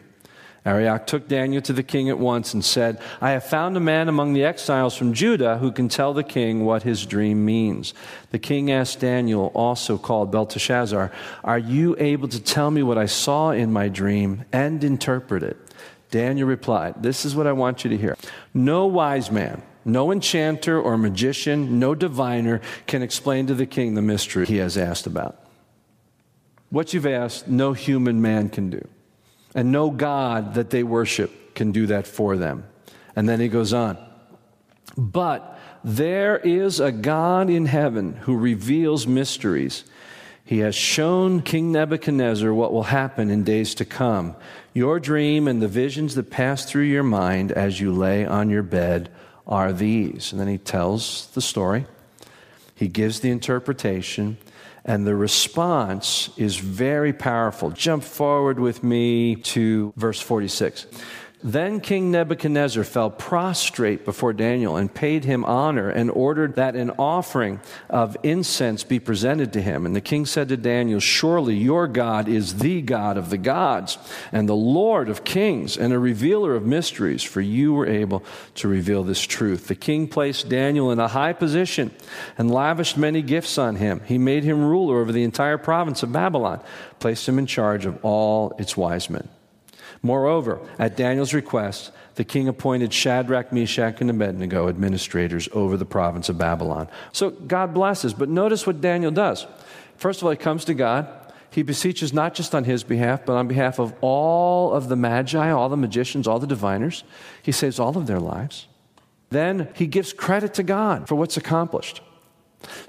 Arioch 0.65 1.05
took 1.05 1.27
Daniel 1.27 1.61
to 1.61 1.73
the 1.73 1.83
king 1.83 2.09
at 2.09 2.17
once 2.17 2.55
and 2.55 2.65
said, 2.65 2.99
I 3.21 3.31
have 3.31 3.43
found 3.43 3.77
a 3.77 3.79
man 3.79 4.09
among 4.09 4.33
the 4.33 4.43
exiles 4.43 4.97
from 4.97 5.13
Judah 5.13 5.59
who 5.59 5.71
can 5.71 5.89
tell 5.89 6.15
the 6.15 6.23
king 6.23 6.65
what 6.65 6.81
his 6.81 7.05
dream 7.05 7.45
means. 7.45 7.93
The 8.31 8.39
king 8.39 8.71
asked 8.71 8.99
Daniel, 8.99 9.51
also 9.53 9.99
called 9.99 10.31
Belteshazzar, 10.31 11.11
Are 11.43 11.59
you 11.59 11.95
able 11.99 12.27
to 12.29 12.41
tell 12.41 12.71
me 12.71 12.81
what 12.81 12.97
I 12.97 13.05
saw 13.05 13.51
in 13.51 13.71
my 13.71 13.89
dream 13.89 14.45
and 14.51 14.83
interpret 14.83 15.43
it? 15.43 15.64
Daniel 16.11 16.47
replied, 16.47 17.01
This 17.01 17.25
is 17.25 17.35
what 17.35 17.47
I 17.47 17.51
want 17.51 17.83
you 17.83 17.89
to 17.89 17.97
hear. 17.97 18.17
No 18.53 18.85
wise 18.85 19.31
man, 19.31 19.61
no 19.83 20.11
enchanter 20.11 20.81
or 20.81 20.97
magician, 20.97 21.79
no 21.79 21.95
diviner 21.95 22.61
can 22.87 23.01
explain 23.01 23.47
to 23.47 23.53
the 23.53 23.65
king 23.65 23.93
the 23.93 24.01
mystery 24.01 24.45
he 24.45 24.57
has 24.57 24.77
asked 24.77 25.07
about. 25.07 25.39
What 26.69 26.93
you've 26.93 27.05
asked, 27.05 27.47
no 27.47 27.73
human 27.73 28.21
man 28.21 28.49
can 28.49 28.69
do. 28.69 28.87
And 29.53 29.71
no 29.71 29.89
God 29.89 30.55
that 30.55 30.69
they 30.69 30.83
worship 30.83 31.55
can 31.55 31.71
do 31.71 31.87
that 31.87 32.05
for 32.05 32.35
them. 32.35 32.65
And 33.15 33.29
then 33.29 33.39
he 33.39 33.47
goes 33.47 33.71
on. 33.71 33.97
But 34.97 35.57
there 35.83 36.37
is 36.37 36.79
a 36.79 36.91
God 36.91 37.49
in 37.49 37.65
heaven 37.65 38.13
who 38.13 38.35
reveals 38.35 39.07
mysteries. 39.07 39.83
He 40.43 40.59
has 40.59 40.75
shown 40.75 41.41
King 41.41 41.71
Nebuchadnezzar 41.71 42.53
what 42.53 42.73
will 42.73 42.83
happen 42.83 43.29
in 43.29 43.43
days 43.43 43.75
to 43.75 43.85
come. 43.85 44.35
Your 44.75 44.99
dream 44.99 45.47
and 45.47 45.61
the 45.61 45.69
visions 45.69 46.15
that 46.15 46.29
pass 46.29 46.65
through 46.65 46.83
your 46.83 47.01
mind 47.01 47.53
as 47.53 47.79
you 47.79 47.93
lay 47.93 48.25
on 48.25 48.49
your 48.49 48.61
bed 48.61 49.09
are 49.47 49.71
these. 49.71 50.33
And 50.33 50.41
then 50.41 50.49
he 50.49 50.57
tells 50.57 51.27
the 51.27 51.39
story, 51.41 51.85
he 52.75 52.89
gives 52.89 53.21
the 53.21 53.31
interpretation, 53.31 54.35
and 54.83 55.07
the 55.07 55.15
response 55.15 56.29
is 56.35 56.57
very 56.57 57.13
powerful. 57.13 57.71
Jump 57.71 58.03
forward 58.03 58.59
with 58.59 58.83
me 58.83 59.37
to 59.37 59.93
verse 59.95 60.19
46. 60.19 60.87
Then 61.47 61.79
King 61.79 62.09
Nebuchadnezzar 62.09 62.83
fell 62.83 63.11
prostrate 63.11 64.03
before 64.03 64.33
Daniel 64.33 64.77
and 64.77 64.91
paid 64.91 65.25
him 65.25 65.45
honor 65.45 65.89
and 65.89 66.09
ordered 66.09 66.55
that 66.55 66.75
an 66.75 66.89
offering 66.97 67.59
of 67.87 68.17
incense 68.23 68.83
be 68.83 68.99
presented 68.99 69.53
to 69.53 69.61
him. 69.61 69.85
And 69.85 69.95
the 69.95 70.01
king 70.01 70.25
said 70.25 70.49
to 70.49 70.57
Daniel, 70.57 70.99
Surely 70.99 71.55
your 71.55 71.87
God 71.87 72.27
is 72.27 72.55
the 72.55 72.81
God 72.81 73.15
of 73.15 73.29
the 73.29 73.37
gods 73.37 73.99
and 74.31 74.49
the 74.49 74.55
Lord 74.55 75.07
of 75.07 75.23
kings 75.23 75.77
and 75.77 75.93
a 75.93 75.99
revealer 75.99 76.55
of 76.55 76.65
mysteries, 76.65 77.21
for 77.21 77.41
you 77.41 77.73
were 77.73 77.85
able 77.85 78.23
to 78.55 78.67
reveal 78.67 79.03
this 79.03 79.21
truth. 79.21 79.67
The 79.67 79.75
king 79.75 80.07
placed 80.07 80.49
Daniel 80.49 80.91
in 80.91 80.99
a 80.99 81.09
high 81.09 81.33
position 81.33 81.91
and 82.39 82.49
lavished 82.49 82.97
many 82.97 83.21
gifts 83.21 83.59
on 83.59 83.75
him. 83.75 84.01
He 84.05 84.17
made 84.17 84.45
him 84.45 84.65
ruler 84.65 84.99
over 84.99 85.11
the 85.11 85.23
entire 85.23 85.59
province 85.59 86.01
of 86.01 86.11
Babylon, 86.11 86.59
placed 86.97 87.29
him 87.29 87.37
in 87.37 87.45
charge 87.45 87.85
of 87.85 88.03
all 88.03 88.55
its 88.57 88.75
wise 88.75 89.11
men. 89.11 89.29
Moreover, 90.05 90.59
at 90.77 90.95
Daniel's 90.95 91.33
request, 91.33 91.91
the 92.13 92.23
king 92.23 92.47
appointed 92.47 92.93
Shadrach, 92.93 93.51
Meshach, 93.51 94.01
and 94.01 94.09
Abednego 94.11 94.69
administrators 94.69 95.49
over 95.51 95.77
the 95.77 95.85
province 95.85 96.29
of 96.29 96.37
Babylon. 96.37 96.87
So 97.11 97.31
God 97.31 97.73
blesses, 97.73 98.13
but 98.13 98.29
notice 98.29 98.67
what 98.67 98.81
Daniel 98.81 99.09
does. 99.09 99.47
First 99.97 100.21
of 100.21 100.25
all, 100.25 100.29
he 100.29 100.37
comes 100.37 100.63
to 100.65 100.75
God. 100.75 101.07
He 101.49 101.63
beseeches 101.63 102.13
not 102.13 102.35
just 102.35 102.53
on 102.53 102.65
his 102.65 102.83
behalf, 102.83 103.25
but 103.25 103.33
on 103.33 103.47
behalf 103.47 103.79
of 103.79 103.95
all 104.01 104.73
of 104.73 104.89
the 104.89 104.95
magi, 104.95 105.49
all 105.49 105.69
the 105.69 105.75
magicians, 105.75 106.27
all 106.27 106.37
the 106.37 106.45
diviners. 106.45 107.03
He 107.41 107.51
saves 107.51 107.79
all 107.79 107.97
of 107.97 108.05
their 108.05 108.19
lives. 108.19 108.67
Then 109.31 109.69
he 109.73 109.87
gives 109.87 110.13
credit 110.13 110.53
to 110.53 110.61
God 110.63 111.07
for 111.07 111.15
what's 111.15 111.35
accomplished. 111.35 112.01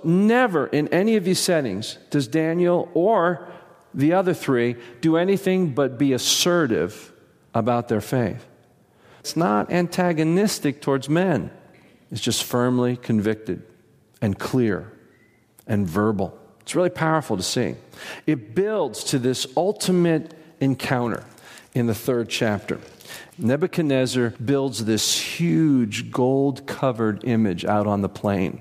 Never 0.04 0.66
in 0.66 0.88
any 0.88 1.16
of 1.16 1.24
these 1.24 1.40
settings 1.40 1.96
does 2.10 2.28
Daniel 2.28 2.90
or 2.92 3.48
the 3.94 4.12
other 4.12 4.34
three 4.34 4.76
do 5.00 5.16
anything 5.16 5.74
but 5.74 5.98
be 5.98 6.12
assertive 6.12 7.12
about 7.54 7.88
their 7.88 8.00
faith. 8.00 8.46
It's 9.20 9.36
not 9.36 9.72
antagonistic 9.72 10.80
towards 10.80 11.08
men, 11.08 11.50
it's 12.10 12.20
just 12.20 12.44
firmly 12.44 12.96
convicted 12.96 13.62
and 14.20 14.38
clear 14.38 14.92
and 15.66 15.88
verbal. 15.88 16.38
It's 16.60 16.74
really 16.74 16.90
powerful 16.90 17.36
to 17.36 17.42
see. 17.42 17.76
It 18.26 18.54
builds 18.54 19.04
to 19.04 19.18
this 19.18 19.46
ultimate 19.56 20.34
encounter 20.60 21.24
in 21.74 21.86
the 21.86 21.94
third 21.94 22.28
chapter. 22.28 22.80
Nebuchadnezzar 23.38 24.30
builds 24.30 24.84
this 24.84 25.18
huge 25.18 26.10
gold 26.10 26.66
covered 26.66 27.24
image 27.24 27.64
out 27.64 27.86
on 27.86 28.00
the 28.02 28.08
plain. 28.08 28.60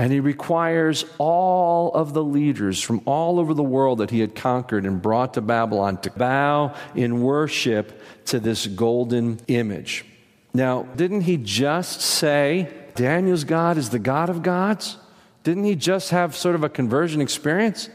And 0.00 0.10
he 0.10 0.20
requires 0.20 1.04
all 1.18 1.92
of 1.92 2.14
the 2.14 2.24
leaders 2.24 2.80
from 2.80 3.02
all 3.04 3.38
over 3.38 3.52
the 3.52 3.62
world 3.62 3.98
that 3.98 4.10
he 4.10 4.20
had 4.20 4.34
conquered 4.34 4.86
and 4.86 5.02
brought 5.02 5.34
to 5.34 5.42
Babylon 5.42 5.98
to 5.98 6.10
bow 6.10 6.74
in 6.94 7.20
worship 7.20 8.00
to 8.24 8.40
this 8.40 8.66
golden 8.66 9.40
image. 9.46 10.06
Now, 10.54 10.84
didn't 10.96 11.20
he 11.20 11.36
just 11.36 12.00
say 12.00 12.72
Daniel's 12.94 13.44
God 13.44 13.76
is 13.76 13.90
the 13.90 13.98
God 13.98 14.30
of 14.30 14.42
gods? 14.42 14.96
Didn't 15.42 15.64
he 15.64 15.74
just 15.74 16.08
have 16.12 16.34
sort 16.34 16.54
of 16.54 16.64
a 16.64 16.70
conversion 16.70 17.20
experience? 17.20 17.90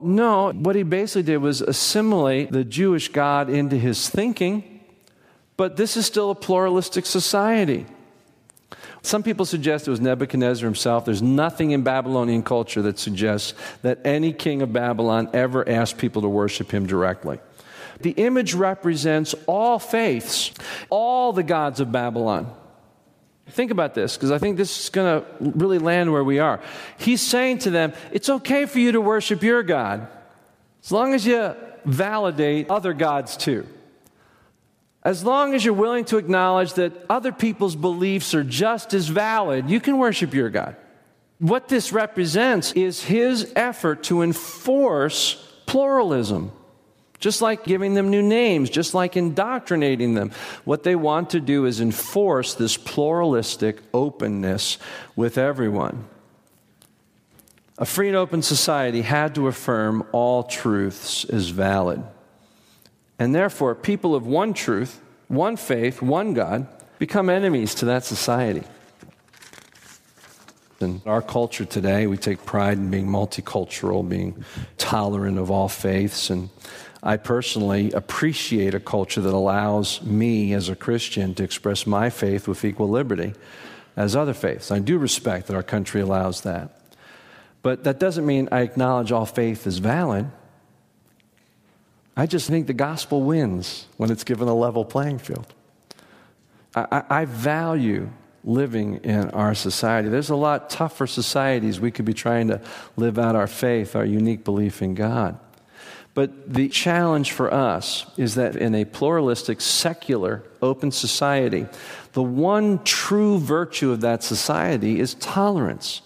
No, 0.00 0.50
what 0.50 0.74
he 0.74 0.82
basically 0.82 1.22
did 1.22 1.36
was 1.36 1.60
assimilate 1.60 2.50
the 2.50 2.64
Jewish 2.64 3.12
God 3.12 3.48
into 3.48 3.76
his 3.76 4.08
thinking, 4.08 4.80
but 5.56 5.76
this 5.76 5.96
is 5.96 6.04
still 6.04 6.32
a 6.32 6.34
pluralistic 6.34 7.06
society. 7.06 7.86
Some 9.02 9.24
people 9.24 9.44
suggest 9.44 9.88
it 9.88 9.90
was 9.90 10.00
Nebuchadnezzar 10.00 10.64
himself. 10.64 11.04
There's 11.04 11.22
nothing 11.22 11.72
in 11.72 11.82
Babylonian 11.82 12.44
culture 12.44 12.82
that 12.82 13.00
suggests 13.00 13.54
that 13.82 13.98
any 14.04 14.32
king 14.32 14.62
of 14.62 14.72
Babylon 14.72 15.28
ever 15.32 15.68
asked 15.68 15.98
people 15.98 16.22
to 16.22 16.28
worship 16.28 16.70
him 16.70 16.86
directly. 16.86 17.40
The 18.00 18.12
image 18.12 18.54
represents 18.54 19.34
all 19.46 19.78
faiths, 19.78 20.52
all 20.88 21.32
the 21.32 21.42
gods 21.42 21.80
of 21.80 21.90
Babylon. 21.90 22.52
Think 23.48 23.72
about 23.72 23.94
this, 23.94 24.16
because 24.16 24.30
I 24.30 24.38
think 24.38 24.56
this 24.56 24.84
is 24.84 24.88
going 24.88 25.20
to 25.20 25.26
really 25.40 25.78
land 25.78 26.12
where 26.12 26.24
we 26.24 26.38
are. 26.38 26.60
He's 26.96 27.20
saying 27.20 27.58
to 27.58 27.70
them, 27.70 27.92
it's 28.12 28.28
okay 28.28 28.66
for 28.66 28.78
you 28.78 28.92
to 28.92 29.00
worship 29.00 29.42
your 29.42 29.64
God, 29.64 30.06
as 30.82 30.92
long 30.92 31.12
as 31.12 31.26
you 31.26 31.54
validate 31.84 32.70
other 32.70 32.92
gods 32.92 33.36
too. 33.36 33.66
As 35.04 35.24
long 35.24 35.54
as 35.54 35.64
you're 35.64 35.74
willing 35.74 36.04
to 36.06 36.16
acknowledge 36.16 36.74
that 36.74 36.92
other 37.10 37.32
people's 37.32 37.74
beliefs 37.74 38.34
are 38.34 38.44
just 38.44 38.94
as 38.94 39.08
valid, 39.08 39.68
you 39.68 39.80
can 39.80 39.98
worship 39.98 40.32
your 40.32 40.48
God. 40.48 40.76
What 41.38 41.68
this 41.68 41.92
represents 41.92 42.70
is 42.72 43.02
his 43.02 43.52
effort 43.56 44.04
to 44.04 44.22
enforce 44.22 45.34
pluralism. 45.66 46.52
Just 47.18 47.42
like 47.42 47.64
giving 47.64 47.94
them 47.94 48.10
new 48.10 48.22
names, 48.22 48.70
just 48.70 48.94
like 48.94 49.16
indoctrinating 49.16 50.14
them. 50.14 50.32
What 50.64 50.84
they 50.84 50.94
want 50.94 51.30
to 51.30 51.40
do 51.40 51.66
is 51.66 51.80
enforce 51.80 52.54
this 52.54 52.76
pluralistic 52.76 53.78
openness 53.92 54.78
with 55.16 55.38
everyone. 55.38 56.04
A 57.78 57.84
free 57.84 58.08
and 58.08 58.16
open 58.16 58.42
society 58.42 59.02
had 59.02 59.34
to 59.34 59.48
affirm 59.48 60.06
all 60.12 60.44
truths 60.44 61.24
as 61.24 61.48
valid. 61.48 62.02
And 63.22 63.32
therefore, 63.32 63.76
people 63.76 64.16
of 64.16 64.26
one 64.26 64.52
truth, 64.52 65.00
one 65.28 65.56
faith, 65.56 66.02
one 66.02 66.34
God 66.34 66.66
become 66.98 67.30
enemies 67.30 67.72
to 67.76 67.84
that 67.84 68.04
society. 68.04 68.64
In 70.80 71.00
our 71.06 71.22
culture 71.22 71.64
today, 71.64 72.08
we 72.08 72.16
take 72.16 72.44
pride 72.44 72.78
in 72.78 72.90
being 72.90 73.06
multicultural, 73.06 74.06
being 74.08 74.44
tolerant 74.76 75.38
of 75.38 75.52
all 75.52 75.68
faiths. 75.68 76.30
And 76.30 76.50
I 77.00 77.16
personally 77.16 77.92
appreciate 77.92 78.74
a 78.74 78.80
culture 78.80 79.20
that 79.20 79.32
allows 79.32 80.02
me 80.02 80.52
as 80.52 80.68
a 80.68 80.74
Christian 80.74 81.32
to 81.36 81.44
express 81.44 81.86
my 81.86 82.10
faith 82.10 82.48
with 82.48 82.64
equal 82.64 82.88
liberty 82.88 83.34
as 83.94 84.16
other 84.16 84.34
faiths. 84.34 84.72
I 84.72 84.80
do 84.80 84.98
respect 84.98 85.46
that 85.46 85.54
our 85.54 85.62
country 85.62 86.00
allows 86.00 86.40
that. 86.40 86.76
But 87.62 87.84
that 87.84 88.00
doesn't 88.00 88.26
mean 88.26 88.48
I 88.50 88.62
acknowledge 88.62 89.12
all 89.12 89.26
faith 89.26 89.64
is 89.68 89.78
valid. 89.78 90.28
I 92.16 92.26
just 92.26 92.48
think 92.48 92.66
the 92.66 92.74
gospel 92.74 93.22
wins 93.22 93.86
when 93.96 94.10
it's 94.10 94.24
given 94.24 94.48
a 94.48 94.54
level 94.54 94.84
playing 94.84 95.18
field. 95.18 95.46
I, 96.74 96.86
I, 96.90 97.20
I 97.20 97.24
value 97.24 98.10
living 98.44 98.96
in 98.96 99.30
our 99.30 99.54
society. 99.54 100.08
There's 100.08 100.30
a 100.30 100.36
lot 100.36 100.68
tougher 100.68 101.06
societies 101.06 101.80
we 101.80 101.90
could 101.90 102.04
be 102.04 102.14
trying 102.14 102.48
to 102.48 102.60
live 102.96 103.18
out 103.18 103.36
our 103.36 103.46
faith, 103.46 103.94
our 103.94 104.04
unique 104.04 104.44
belief 104.44 104.82
in 104.82 104.94
God. 104.94 105.38
But 106.14 106.52
the 106.52 106.68
challenge 106.68 107.32
for 107.32 107.52
us 107.52 108.04
is 108.18 108.34
that 108.34 108.56
in 108.56 108.74
a 108.74 108.84
pluralistic, 108.84 109.62
secular, 109.62 110.42
open 110.60 110.90
society, 110.90 111.66
the 112.12 112.22
one 112.22 112.84
true 112.84 113.38
virtue 113.38 113.90
of 113.92 114.02
that 114.02 114.22
society 114.22 115.00
is 115.00 115.14
tolerance. 115.14 116.02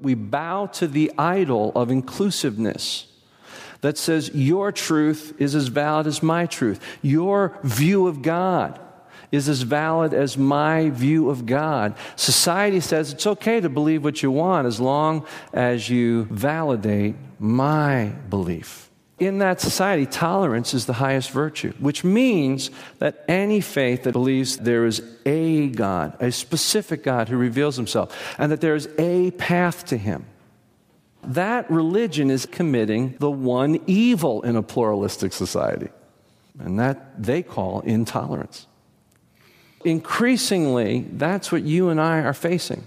We 0.00 0.14
bow 0.14 0.66
to 0.66 0.88
the 0.88 1.12
idol 1.18 1.72
of 1.74 1.90
inclusiveness 1.90 3.11
that 3.82 3.98
says 3.98 4.30
your 4.34 4.72
truth 4.72 5.34
is 5.38 5.54
as 5.54 5.68
valid 5.68 6.06
as 6.06 6.22
my 6.22 6.46
truth. 6.46 6.80
Your 7.02 7.56
view 7.62 8.06
of 8.06 8.22
God 8.22 8.80
is 9.30 9.48
as 9.48 9.62
valid 9.62 10.14
as 10.14 10.36
my 10.36 10.90
view 10.90 11.30
of 11.30 11.46
God. 11.46 11.94
Society 12.16 12.80
says 12.80 13.12
it's 13.12 13.26
okay 13.26 13.60
to 13.60 13.68
believe 13.68 14.04
what 14.04 14.22
you 14.22 14.30
want 14.30 14.66
as 14.66 14.78
long 14.78 15.26
as 15.52 15.88
you 15.88 16.24
validate 16.24 17.16
my 17.38 18.06
belief. 18.30 18.90
In 19.18 19.38
that 19.38 19.60
society, 19.60 20.04
tolerance 20.04 20.74
is 20.74 20.86
the 20.86 20.94
highest 20.94 21.30
virtue, 21.30 21.72
which 21.78 22.02
means 22.02 22.70
that 22.98 23.24
any 23.28 23.60
faith 23.60 24.02
that 24.02 24.12
believes 24.12 24.56
there 24.56 24.84
is 24.84 25.00
a 25.24 25.68
God, 25.68 26.16
a 26.20 26.32
specific 26.32 27.04
God 27.04 27.28
who 27.28 27.36
reveals 27.36 27.76
himself, 27.76 28.34
and 28.38 28.50
that 28.50 28.60
there 28.60 28.74
is 28.74 28.88
a 28.98 29.30
path 29.32 29.86
to 29.86 29.96
him, 29.96 30.26
that 31.22 31.70
religion 31.70 32.30
is 32.30 32.46
committing 32.46 33.16
the 33.18 33.30
one 33.30 33.80
evil 33.86 34.42
in 34.42 34.56
a 34.56 34.62
pluralistic 34.62 35.32
society, 35.32 35.88
and 36.58 36.78
that 36.78 37.22
they 37.22 37.42
call 37.42 37.80
intolerance. 37.80 38.66
Increasingly, 39.84 41.06
that's 41.12 41.50
what 41.50 41.62
you 41.62 41.88
and 41.88 42.00
I 42.00 42.20
are 42.20 42.34
facing. 42.34 42.84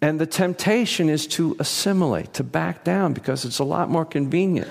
And 0.00 0.20
the 0.20 0.26
temptation 0.26 1.08
is 1.08 1.26
to 1.28 1.56
assimilate, 1.58 2.34
to 2.34 2.44
back 2.44 2.84
down, 2.84 3.12
because 3.12 3.44
it's 3.44 3.58
a 3.58 3.64
lot 3.64 3.90
more 3.90 4.04
convenient. 4.04 4.70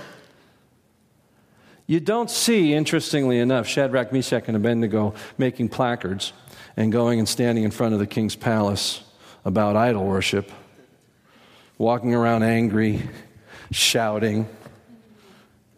You 1.85 1.99
don't 1.99 2.29
see, 2.29 2.73
interestingly 2.73 3.39
enough, 3.39 3.67
Shadrach, 3.67 4.11
Meshach, 4.11 4.43
and 4.47 4.57
Abednego 4.57 5.13
making 5.37 5.69
placards 5.69 6.33
and 6.75 6.91
going 6.91 7.19
and 7.19 7.27
standing 7.27 7.63
in 7.63 7.71
front 7.71 7.93
of 7.93 7.99
the 7.99 8.07
king's 8.07 8.35
palace 8.35 9.03
about 9.45 9.75
idol 9.75 10.05
worship 10.05 10.51
walking 11.77 12.13
around 12.13 12.43
angry, 12.43 13.01
shouting. 13.71 14.47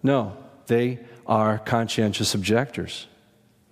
No, 0.02 0.36
they 0.68 1.00
are 1.28 1.60
conscientious 1.60 2.34
objectors, 2.34 3.08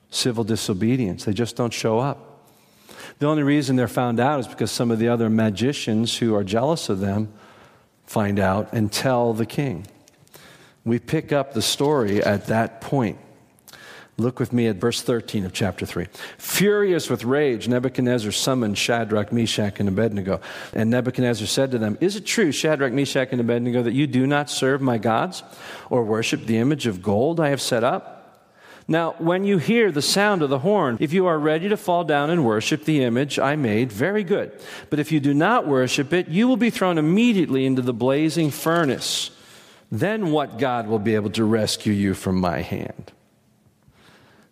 civil 0.09 0.43
disobedience. 0.43 1.25
They 1.25 1.33
just 1.33 1.55
don't 1.55 1.73
show 1.73 1.99
up. 1.99 2.23
The 3.19 3.27
only 3.27 3.43
reason 3.43 3.75
they're 3.75 3.87
found 3.87 4.19
out 4.19 4.39
is 4.41 4.47
because 4.47 4.71
some 4.71 4.91
of 4.91 4.99
the 4.99 5.07
other 5.07 5.29
magicians 5.29 6.17
who 6.17 6.35
are 6.35 6.43
jealous 6.43 6.89
of 6.89 6.99
them 6.99 7.33
find 8.05 8.39
out 8.39 8.73
and 8.73 8.91
tell 8.91 9.33
the 9.33 9.45
king. 9.45 9.87
We 10.85 10.99
pick 10.99 11.31
up 11.31 11.53
the 11.53 11.61
story 11.61 12.23
at 12.23 12.47
that 12.47 12.79
point. 12.79 13.17
Look 14.19 14.39
with 14.39 14.51
me 14.51 14.65
at 14.65 14.77
verse 14.77 15.03
13 15.03 15.45
of 15.45 15.53
chapter 15.53 15.85
3. 15.85 16.07
Furious 16.39 17.07
with 17.07 17.23
rage, 17.23 17.67
Nebuchadnezzar 17.67 18.31
summoned 18.31 18.75
Shadrach, 18.75 19.31
Meshach, 19.31 19.79
and 19.79 19.87
Abednego. 19.87 20.41
And 20.73 20.89
Nebuchadnezzar 20.89 21.45
said 21.45 21.69
to 21.69 21.77
them, 21.77 21.99
Is 22.01 22.15
it 22.15 22.25
true, 22.25 22.51
Shadrach, 22.51 22.93
Meshach, 22.93 23.29
and 23.31 23.39
Abednego, 23.39 23.83
that 23.83 23.93
you 23.93 24.07
do 24.07 24.25
not 24.25 24.49
serve 24.49 24.81
my 24.81 24.97
gods 24.97 25.43
or 25.91 26.03
worship 26.03 26.47
the 26.47 26.57
image 26.57 26.87
of 26.87 27.03
gold 27.03 27.39
I 27.39 27.49
have 27.49 27.61
set 27.61 27.83
up? 27.83 28.15
Now, 28.87 29.13
when 29.19 29.43
you 29.43 29.59
hear 29.59 29.91
the 29.91 30.01
sound 30.01 30.41
of 30.41 30.49
the 30.49 30.59
horn, 30.59 30.97
if 30.99 31.13
you 31.13 31.27
are 31.27 31.37
ready 31.37 31.69
to 31.69 31.77
fall 31.77 32.03
down 32.03 32.31
and 32.31 32.43
worship 32.43 32.85
the 32.85 33.03
image 33.03 33.37
I 33.37 33.55
made, 33.55 33.91
very 33.91 34.23
good. 34.23 34.51
But 34.89 34.97
if 34.97 35.11
you 35.11 35.19
do 35.19 35.35
not 35.35 35.67
worship 35.67 36.11
it, 36.11 36.27
you 36.27 36.47
will 36.47 36.57
be 36.57 36.71
thrown 36.71 36.97
immediately 36.97 37.67
into 37.67 37.83
the 37.83 37.93
blazing 37.93 38.49
furnace. 38.49 39.29
Then 39.91 40.31
what 40.31 40.57
God 40.57 40.87
will 40.87 40.97
be 40.97 41.13
able 41.13 41.29
to 41.31 41.43
rescue 41.43 41.93
you 41.93 42.15
from 42.15 42.39
my 42.39 42.61
hand? 42.61 43.11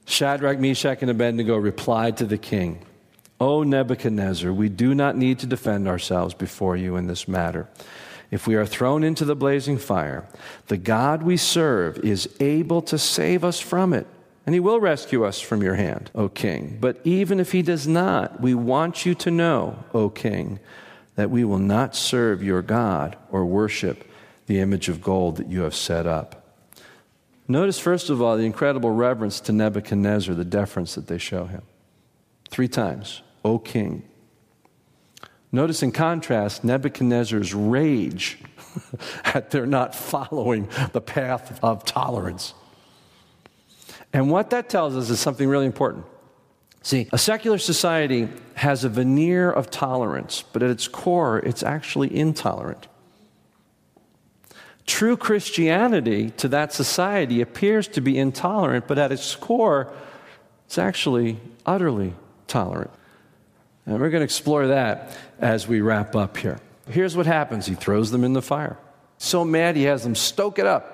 Shadrach, 0.06 0.60
Meshach, 0.60 1.02
and 1.02 1.12
Abednego 1.12 1.58
replied 1.58 2.18
to 2.18 2.26
the 2.26 2.38
king, 2.38 2.86
O 3.40 3.64
Nebuchadnezzar, 3.64 4.54
we 4.54 4.70
do 4.70 4.96
not 4.96 5.18
need 5.18 5.40
to 5.40 5.46
defend 5.46 5.88
ourselves 5.88 6.34
before 6.34 6.78
you 6.78 6.96
in 6.96 7.08
this 7.08 7.28
matter. 7.28 7.68
If 8.32 8.48
we 8.48 8.56
are 8.56 8.66
thrown 8.66 9.04
into 9.04 9.26
the 9.26 9.36
blazing 9.36 9.78
fire, 9.78 10.28
the 10.68 10.78
God 10.78 11.24
we 11.24 11.38
serve 11.38 11.98
is 12.00 12.30
able 12.40 12.82
to 12.84 12.98
save 12.98 13.44
us 13.44 13.60
from 13.60 13.94
it, 13.94 14.08
and 14.46 14.54
he 14.54 14.60
will 14.60 14.80
rescue 14.80 15.26
us 15.26 15.42
from 15.42 15.62
your 15.62 15.76
hand, 15.76 16.12
O 16.16 16.30
king. 16.30 16.78
But 16.80 17.02
even 17.04 17.40
if 17.40 17.52
he 17.52 17.62
does 17.62 17.88
not, 17.88 18.40
we 18.40 18.54
want 18.54 19.06
you 19.06 19.16
to 19.16 19.32
know, 19.32 19.84
O 19.94 20.10
king, 20.10 20.60
that 21.16 21.30
we 21.30 21.44
will 21.44 21.60
not 21.60 21.96
serve 21.96 22.44
your 22.44 22.62
God 22.62 23.18
or 23.32 23.46
worship 23.46 24.10
the 24.48 24.60
image 24.60 24.90
of 24.90 25.02
gold 25.02 25.38
that 25.38 25.50
you 25.50 25.62
have 25.62 25.76
set 25.76 26.06
up. 26.06 26.45
Notice, 27.48 27.78
first 27.78 28.10
of 28.10 28.22
all, 28.22 28.38
the 28.38 28.46
incredible 28.46 28.90
reverence 28.90 29.40
to 29.42 29.52
Nebuchadnezzar, 29.52 30.34
the 30.34 30.46
deference 30.46 30.96
that 30.96 31.08
they 31.08 31.18
show 31.18 31.46
him. 31.46 31.62
Three 32.50 32.68
times, 32.68 33.22
O 33.44 33.60
king. 33.60 34.04
Notice, 35.52 35.84
in 35.84 35.92
contrast, 35.92 36.64
Nebuchadnezzar's 36.64 37.54
rage 37.54 38.40
at 39.26 39.52
their 39.52 39.66
not 39.66 39.94
following 39.94 40.68
the 40.92 41.02
path 41.02 41.60
of 41.64 41.86
tolerance. 41.86 42.54
And 44.12 44.32
what 44.32 44.50
that 44.50 44.70
tells 44.70 44.96
us 44.96 45.10
is 45.10 45.20
something 45.20 45.48
really 45.48 45.66
important. 45.66 46.06
See, 46.82 47.10
a 47.12 47.18
secular 47.18 47.58
society 47.58 48.30
has 48.56 48.84
a 48.84 48.90
veneer 48.90 49.52
of 49.52 49.72
tolerance, 49.72 50.44
but 50.54 50.62
at 50.62 50.70
its 50.70 50.88
core, 50.88 51.40
it's 51.40 51.64
actually 51.64 52.16
intolerant. 52.16 52.88
True 54.86 55.18
Christianity 55.18 56.30
to 56.32 56.48
that 56.50 56.72
society 56.72 57.42
appears 57.42 57.88
to 57.90 58.02
be 58.02 58.18
intolerant, 58.18 58.88
but 58.88 58.98
at 58.98 59.12
its 59.12 59.36
core, 59.36 59.92
it's 60.68 60.78
actually 60.78 61.40
utterly 61.66 62.14
tolerant. 62.48 62.92
And 63.86 64.00
we're 64.00 64.10
going 64.10 64.22
to 64.22 64.26
explore 64.26 64.68
that 64.68 65.18
as 65.40 65.68
we 65.68 65.82
wrap 65.82 66.16
up 66.16 66.38
here. 66.38 66.60
Here's 66.90 67.18
what 67.18 67.26
happens 67.26 67.66
He 67.66 67.76
throws 67.76 68.12
them 68.12 68.24
in 68.24 68.34
the 68.34 68.42
fire. 68.42 68.78
So 69.18 69.44
mad, 69.46 69.76
he 69.76 69.84
has 69.84 70.04
them 70.04 70.16
stoke 70.16 70.60
it 70.60 70.66
up. 70.66 70.92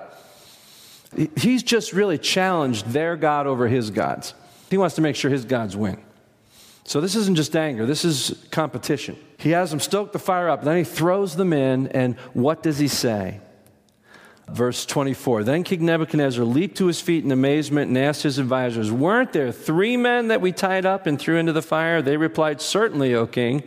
He's 1.36 1.62
just 1.62 1.92
really 1.92 2.16
challenged 2.16 2.86
their 2.86 3.16
God 3.16 3.46
over 3.46 3.68
his 3.68 3.90
gods. 3.90 4.32
He 4.70 4.78
wants 4.78 4.94
to 4.94 5.02
make 5.02 5.16
sure 5.16 5.30
his 5.30 5.44
gods 5.44 5.76
win. 5.76 6.02
So 6.84 7.00
this 7.00 7.14
isn't 7.14 7.36
just 7.36 7.54
anger, 7.54 7.86
this 7.86 8.04
is 8.04 8.46
competition. 8.50 9.16
He 9.38 9.50
has 9.50 9.70
them 9.70 9.80
stoke 9.80 10.12
the 10.12 10.18
fire 10.18 10.48
up, 10.48 10.64
then 10.64 10.76
he 10.76 10.84
throws 10.84 11.36
them 11.36 11.52
in, 11.52 11.88
and 11.88 12.16
what 12.32 12.62
does 12.62 12.78
he 12.78 12.88
say? 12.88 13.40
Verse 14.52 14.84
24 14.84 15.44
Then 15.44 15.64
King 15.64 15.86
Nebuchadnezzar 15.86 16.44
leaped 16.44 16.76
to 16.76 16.86
his 16.86 17.00
feet 17.00 17.24
in 17.24 17.32
amazement 17.32 17.88
and 17.88 17.96
asked 17.96 18.22
his 18.22 18.38
advisors, 18.38 18.92
Weren't 18.92 19.32
there 19.32 19.50
three 19.50 19.96
men 19.96 20.28
that 20.28 20.42
we 20.42 20.52
tied 20.52 20.84
up 20.84 21.06
and 21.06 21.18
threw 21.18 21.36
into 21.36 21.52
the 21.52 21.62
fire? 21.62 22.02
They 22.02 22.16
replied, 22.16 22.60
Certainly, 22.60 23.14
O 23.14 23.26
king. 23.26 23.62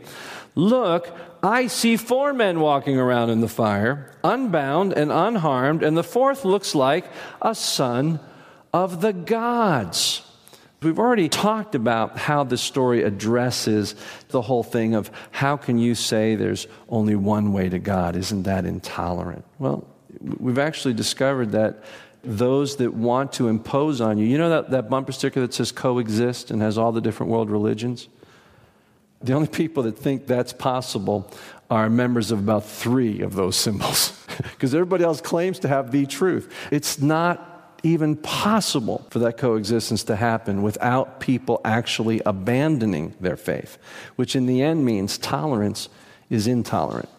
Look, 0.54 1.15
I 1.43 1.67
see 1.67 1.98
four 1.98 2.34
men 2.34 2.60
walking 2.60 2.98
around 2.98 3.30
in 3.32 3.41
the 3.41 3.48
fire, 3.48 4.12
unbound 4.24 4.93
and 4.93 5.12
unharmed, 5.12 5.84
and 5.84 5.98
the 5.98 6.04
fourth 6.04 6.45
looks 6.45 6.76
like 6.76 7.06
a 7.41 7.56
son 7.56 8.19
of 8.71 9.02
the 9.02 9.12
gods. 9.12 10.21
We've 10.82 11.00
already 11.00 11.30
talked 11.30 11.74
about 11.74 12.17
how 12.17 12.43
the 12.43 12.58
story 12.58 13.02
addresses 13.02 13.95
the 14.30 14.41
whole 14.41 14.62
thing 14.62 14.93
of 14.93 15.10
how 15.32 15.58
can 15.58 15.80
you 15.80 15.95
say 15.95 16.36
there's 16.36 16.67
only 16.89 17.15
one 17.15 17.54
way 17.54 17.69
to 17.69 17.80
God? 17.80 18.15
Isn't 18.15 18.43
that 18.43 18.65
intolerant? 18.65 19.45
Well, 19.58 19.88
we've 20.40 20.60
actually 20.60 20.94
discovered 20.94 21.52
that 21.52 21.84
those 22.24 22.78
that 22.78 22.94
want 22.94 23.34
to 23.34 23.48
impose 23.48 24.02
on 24.02 24.18
you, 24.18 24.26
you 24.26 24.38
know 24.38 24.50
that, 24.50 24.72
that 24.72 24.90
bumper 24.90 25.12
sticker 25.12 25.42
that 25.42 25.54
says 25.54 25.72
coexist 25.72 26.52
and 26.52 26.62
has 26.62 26.78
all 26.78 26.92
the 26.92 27.02
different 27.02 27.32
world 27.32 27.50
religions? 27.50 28.08
The 29.22 29.34
only 29.34 29.48
people 29.48 29.84
that 29.84 29.98
think 29.98 30.28
that's 30.28 30.54
possible 30.54 31.32
are 31.70 31.90
members 31.90 32.32
of 32.32 32.40
about 32.40 32.66
three 32.66 33.22
of 33.22 33.36
those 33.36 33.56
symbols, 33.56 34.20
because 34.38 34.74
everybody 34.74 35.04
else 35.04 35.22
claims 35.22 35.60
to 35.60 35.68
have 35.68 35.92
the 35.92 36.06
truth. 36.06 36.54
It's 36.72 37.00
not 37.00 37.80
even 37.84 38.16
possible 38.16 39.06
for 39.10 39.20
that 39.20 39.38
coexistence 39.38 40.04
to 40.06 40.16
happen 40.16 40.64
without 40.64 41.20
people 41.20 41.62
actually 41.64 42.22
abandoning 42.26 43.14
their 43.20 43.38
faith, 43.38 43.78
which 44.16 44.36
in 44.36 44.48
the 44.48 44.62
end 44.62 44.84
means 44.84 45.18
tolerance 45.18 45.90
is 46.30 46.48
intolerant. 46.48 47.10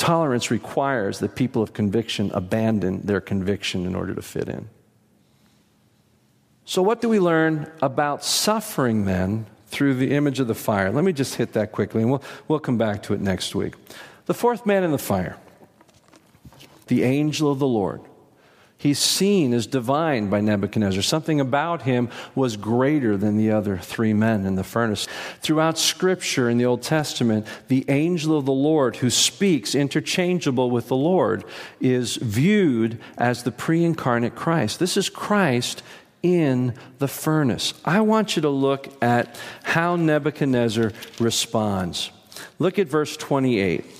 Tolerance 0.00 0.50
requires 0.50 1.18
that 1.18 1.34
people 1.34 1.60
of 1.60 1.74
conviction 1.74 2.30
abandon 2.32 3.02
their 3.02 3.20
conviction 3.20 3.84
in 3.84 3.94
order 3.94 4.14
to 4.14 4.22
fit 4.22 4.48
in. 4.48 4.66
So, 6.64 6.80
what 6.80 7.02
do 7.02 7.10
we 7.10 7.20
learn 7.20 7.70
about 7.82 8.24
suffering 8.24 9.04
then 9.04 9.44
through 9.66 9.96
the 9.96 10.12
image 10.12 10.40
of 10.40 10.46
the 10.46 10.54
fire? 10.54 10.90
Let 10.90 11.04
me 11.04 11.12
just 11.12 11.34
hit 11.34 11.52
that 11.52 11.72
quickly, 11.72 12.00
and 12.00 12.10
we'll, 12.10 12.22
we'll 12.48 12.60
come 12.60 12.78
back 12.78 13.02
to 13.04 13.12
it 13.12 13.20
next 13.20 13.54
week. 13.54 13.74
The 14.24 14.32
fourth 14.32 14.64
man 14.64 14.84
in 14.84 14.90
the 14.90 14.96
fire, 14.96 15.36
the 16.86 17.02
angel 17.02 17.52
of 17.52 17.58
the 17.58 17.68
Lord. 17.68 18.00
He's 18.80 18.98
seen 18.98 19.52
as 19.52 19.66
divine 19.66 20.30
by 20.30 20.40
Nebuchadnezzar. 20.40 21.02
Something 21.02 21.38
about 21.38 21.82
him 21.82 22.08
was 22.34 22.56
greater 22.56 23.18
than 23.18 23.36
the 23.36 23.50
other 23.50 23.76
three 23.76 24.14
men 24.14 24.46
in 24.46 24.54
the 24.54 24.64
furnace. 24.64 25.06
Throughout 25.42 25.76
Scripture 25.76 26.48
in 26.48 26.56
the 26.56 26.64
Old 26.64 26.80
Testament, 26.80 27.46
the 27.68 27.84
angel 27.88 28.38
of 28.38 28.46
the 28.46 28.52
Lord 28.52 28.96
who 28.96 29.10
speaks 29.10 29.74
interchangeable 29.74 30.70
with 30.70 30.88
the 30.88 30.96
Lord 30.96 31.44
is 31.78 32.16
viewed 32.16 32.98
as 33.18 33.42
the 33.42 33.52
pre 33.52 33.84
incarnate 33.84 34.34
Christ. 34.34 34.78
This 34.78 34.96
is 34.96 35.10
Christ 35.10 35.82
in 36.22 36.72
the 37.00 37.08
furnace. 37.08 37.74
I 37.84 38.00
want 38.00 38.34
you 38.34 38.40
to 38.42 38.48
look 38.48 38.88
at 39.02 39.38
how 39.62 39.96
Nebuchadnezzar 39.96 40.92
responds. 41.18 42.10
Look 42.58 42.78
at 42.78 42.88
verse 42.88 43.14
28. 43.18 43.99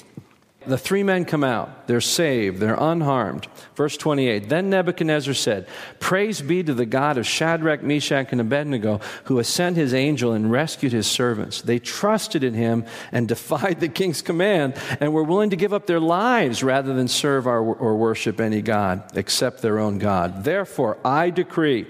The 0.70 0.78
three 0.78 1.02
men 1.02 1.24
come 1.24 1.42
out. 1.42 1.88
They're 1.88 2.00
saved. 2.00 2.61
They're 2.61 2.76
unharmed. 2.78 3.48
Verse 3.74 3.96
28 3.96 4.48
Then 4.48 4.70
Nebuchadnezzar 4.70 5.35
said, 5.35 5.66
Praise 5.98 6.40
be 6.40 6.62
to 6.62 6.72
the 6.72 6.87
God 6.87 7.18
of 7.18 7.26
Shadrach, 7.26 7.83
Meshach, 7.83 8.28
and 8.30 8.40
Abednego, 8.40 9.00
who 9.24 9.38
has 9.38 9.48
sent 9.48 9.76
his 9.76 9.92
angel 9.92 10.33
and 10.33 10.52
rescued 10.52 10.92
his 10.92 11.09
servants. 11.09 11.61
They 11.61 11.80
trusted 11.80 12.44
in 12.44 12.54
him 12.54 12.85
and 13.11 13.26
defied 13.40 13.80
the 13.80 13.88
king's 13.88 14.22
command 14.22 14.74
and 15.00 15.12
were 15.12 15.24
willing 15.24 15.50
to 15.50 15.56
give 15.56 15.72
up 15.72 15.87
their 15.87 15.98
lives 15.98 16.62
rather 16.62 16.94
than 16.94 17.09
serve 17.09 17.48
our, 17.48 17.59
or 17.59 17.96
worship 17.96 18.40
any 18.40 18.62
God 18.62 19.02
except 19.16 19.62
their 19.62 19.80
own 19.80 19.98
God. 19.98 20.44
Therefore, 20.44 20.98
I 21.04 21.30
decree 21.30 21.88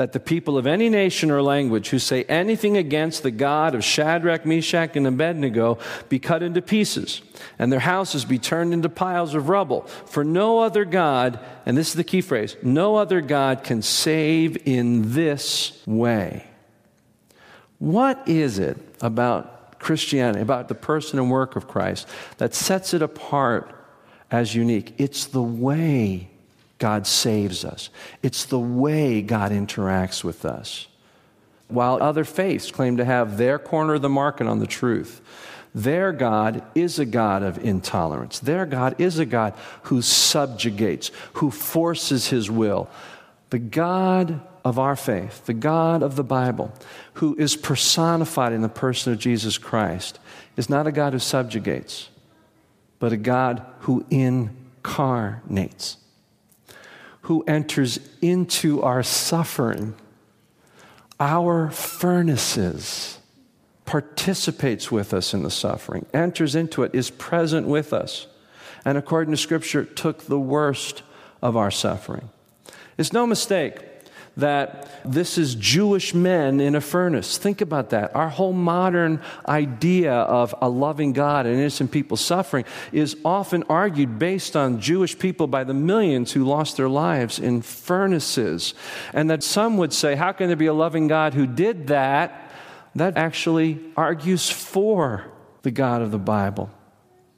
that 0.00 0.12
the 0.14 0.18
people 0.18 0.56
of 0.56 0.66
any 0.66 0.88
nation 0.88 1.30
or 1.30 1.42
language 1.42 1.90
who 1.90 1.98
say 1.98 2.24
anything 2.24 2.78
against 2.78 3.22
the 3.22 3.30
God 3.30 3.74
of 3.74 3.84
Shadrach, 3.84 4.46
Meshach, 4.46 4.96
and 4.96 5.06
Abednego 5.06 5.76
be 6.08 6.18
cut 6.18 6.42
into 6.42 6.62
pieces, 6.62 7.20
and 7.58 7.70
their 7.70 7.80
houses 7.80 8.24
be 8.24 8.38
turned 8.38 8.72
into 8.72 8.88
piles 8.88 9.34
of 9.34 9.50
rubble. 9.50 9.82
For 10.06 10.24
no 10.24 10.60
other 10.60 10.86
God, 10.86 11.38
and 11.66 11.76
this 11.76 11.88
is 11.88 11.96
the 11.96 12.02
key 12.02 12.22
phrase, 12.22 12.56
no 12.62 12.96
other 12.96 13.20
God 13.20 13.62
can 13.62 13.82
save 13.82 14.66
in 14.66 15.12
this 15.12 15.82
way. 15.86 16.46
What 17.78 18.26
is 18.26 18.58
it 18.58 18.78
about 19.02 19.78
Christianity, 19.80 20.40
about 20.40 20.68
the 20.68 20.74
person 20.74 21.18
and 21.18 21.30
work 21.30 21.56
of 21.56 21.68
Christ, 21.68 22.08
that 22.38 22.54
sets 22.54 22.94
it 22.94 23.02
apart 23.02 23.70
as 24.30 24.54
unique? 24.54 24.94
It's 24.96 25.26
the 25.26 25.42
way 25.42 26.30
God 26.80 27.06
saves 27.06 27.64
us. 27.64 27.90
It's 28.22 28.44
the 28.46 28.58
way 28.58 29.22
God 29.22 29.52
interacts 29.52 30.24
with 30.24 30.44
us. 30.44 30.88
While 31.68 32.02
other 32.02 32.24
faiths 32.24 32.72
claim 32.72 32.96
to 32.96 33.04
have 33.04 33.36
their 33.36 33.58
corner 33.60 33.94
of 33.94 34.02
the 34.02 34.08
market 34.08 34.48
on 34.48 34.58
the 34.58 34.66
truth, 34.66 35.20
their 35.72 36.10
God 36.10 36.64
is 36.74 36.98
a 36.98 37.04
God 37.04 37.44
of 37.44 37.62
intolerance. 37.64 38.40
Their 38.40 38.66
God 38.66 38.96
is 38.98 39.20
a 39.20 39.26
God 39.26 39.54
who 39.84 40.02
subjugates, 40.02 41.12
who 41.34 41.52
forces 41.52 42.28
his 42.28 42.50
will. 42.50 42.90
The 43.50 43.60
God 43.60 44.40
of 44.64 44.78
our 44.78 44.96
faith, 44.96 45.46
the 45.46 45.54
God 45.54 46.02
of 46.02 46.16
the 46.16 46.24
Bible, 46.24 46.72
who 47.14 47.36
is 47.36 47.56
personified 47.56 48.52
in 48.52 48.62
the 48.62 48.68
person 48.68 49.12
of 49.12 49.18
Jesus 49.18 49.58
Christ, 49.58 50.18
is 50.56 50.70
not 50.70 50.86
a 50.86 50.92
God 50.92 51.12
who 51.12 51.18
subjugates, 51.18 52.08
but 52.98 53.12
a 53.12 53.16
God 53.16 53.64
who 53.80 54.04
incarnates 54.10 55.98
who 57.30 57.44
enters 57.46 58.00
into 58.20 58.82
our 58.82 59.04
suffering, 59.04 59.94
our 61.20 61.70
furnaces, 61.70 63.20
participates 63.84 64.90
with 64.90 65.14
us 65.14 65.32
in 65.32 65.44
the 65.44 65.50
suffering, 65.50 66.04
enters 66.12 66.56
into 66.56 66.82
it, 66.82 66.92
is 66.92 67.08
present 67.08 67.68
with 67.68 67.92
us, 67.92 68.26
and 68.84 68.98
according 68.98 69.30
to 69.30 69.36
Scripture, 69.36 69.84
took 69.84 70.24
the 70.24 70.40
worst 70.40 71.04
of 71.40 71.56
our 71.56 71.70
suffering. 71.70 72.30
It's 72.98 73.12
no 73.12 73.28
mistake 73.28 73.78
that 74.40 74.90
this 75.04 75.38
is 75.38 75.54
Jewish 75.54 76.12
men 76.14 76.60
in 76.60 76.74
a 76.74 76.80
furnace. 76.80 77.38
Think 77.38 77.60
about 77.60 77.90
that. 77.90 78.14
Our 78.14 78.28
whole 78.28 78.52
modern 78.52 79.22
idea 79.48 80.12
of 80.12 80.54
a 80.60 80.68
loving 80.68 81.12
God 81.12 81.46
and 81.46 81.56
innocent 81.56 81.90
people 81.90 82.16
suffering 82.16 82.64
is 82.92 83.16
often 83.24 83.64
argued 83.68 84.18
based 84.18 84.56
on 84.56 84.80
Jewish 84.80 85.18
people 85.18 85.46
by 85.46 85.64
the 85.64 85.74
millions 85.74 86.32
who 86.32 86.44
lost 86.44 86.76
their 86.76 86.88
lives 86.88 87.38
in 87.38 87.62
furnaces. 87.62 88.74
And 89.14 89.30
that 89.30 89.42
some 89.42 89.76
would 89.78 89.92
say, 89.92 90.14
How 90.16 90.32
can 90.32 90.48
there 90.48 90.56
be 90.56 90.66
a 90.66 90.74
loving 90.74 91.06
God 91.06 91.34
who 91.34 91.46
did 91.46 91.86
that? 91.86 92.50
That 92.96 93.16
actually 93.16 93.78
argues 93.96 94.50
for 94.50 95.30
the 95.62 95.70
God 95.70 96.02
of 96.02 96.10
the 96.10 96.18
Bible. 96.18 96.70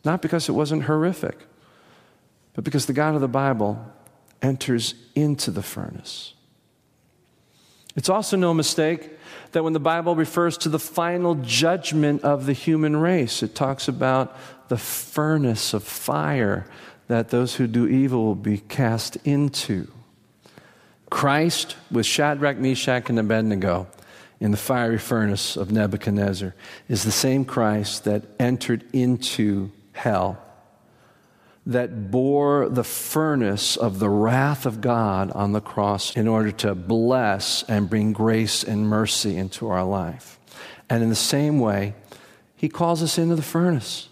Not 0.04 0.22
because 0.22 0.48
it 0.48 0.52
wasn't 0.52 0.84
horrific, 0.84 1.38
but 2.54 2.64
because 2.64 2.86
the 2.86 2.92
God 2.92 3.14
of 3.14 3.20
the 3.20 3.28
Bible 3.28 3.84
enters 4.40 4.94
into 5.14 5.50
the 5.50 5.62
furnace. 5.62 6.34
It's 7.94 8.08
also 8.08 8.36
no 8.36 8.54
mistake 8.54 9.10
that 9.52 9.64
when 9.64 9.72
the 9.74 9.80
Bible 9.80 10.16
refers 10.16 10.56
to 10.58 10.68
the 10.68 10.78
final 10.78 11.34
judgment 11.36 12.22
of 12.22 12.46
the 12.46 12.52
human 12.52 12.96
race, 12.96 13.42
it 13.42 13.54
talks 13.54 13.88
about 13.88 14.36
the 14.68 14.78
furnace 14.78 15.74
of 15.74 15.82
fire 15.82 16.66
that 17.08 17.28
those 17.28 17.56
who 17.56 17.66
do 17.66 17.86
evil 17.86 18.24
will 18.24 18.34
be 18.34 18.58
cast 18.58 19.16
into. 19.24 19.88
Christ, 21.10 21.76
with 21.90 22.06
Shadrach, 22.06 22.56
Meshach, 22.56 23.10
and 23.10 23.18
Abednego 23.18 23.86
in 24.40 24.50
the 24.50 24.56
fiery 24.56 24.98
furnace 24.98 25.56
of 25.56 25.70
Nebuchadnezzar, 25.70 26.54
is 26.88 27.04
the 27.04 27.12
same 27.12 27.44
Christ 27.44 28.04
that 28.04 28.24
entered 28.40 28.84
into 28.94 29.70
hell 29.92 30.42
that 31.64 32.10
bore 32.10 32.68
the 32.68 32.84
furnace 32.84 33.76
of 33.76 33.98
the 33.98 34.10
wrath 34.10 34.66
of 34.66 34.80
God 34.80 35.30
on 35.30 35.52
the 35.52 35.60
cross 35.60 36.16
in 36.16 36.26
order 36.26 36.50
to 36.50 36.74
bless 36.74 37.62
and 37.64 37.88
bring 37.88 38.12
grace 38.12 38.64
and 38.64 38.88
mercy 38.88 39.36
into 39.36 39.68
our 39.68 39.84
life. 39.84 40.40
And 40.90 41.02
in 41.02 41.08
the 41.08 41.14
same 41.14 41.60
way, 41.60 41.94
He 42.56 42.68
calls 42.68 43.02
us 43.02 43.16
into 43.16 43.36
the 43.36 43.42
furnace. 43.42 44.08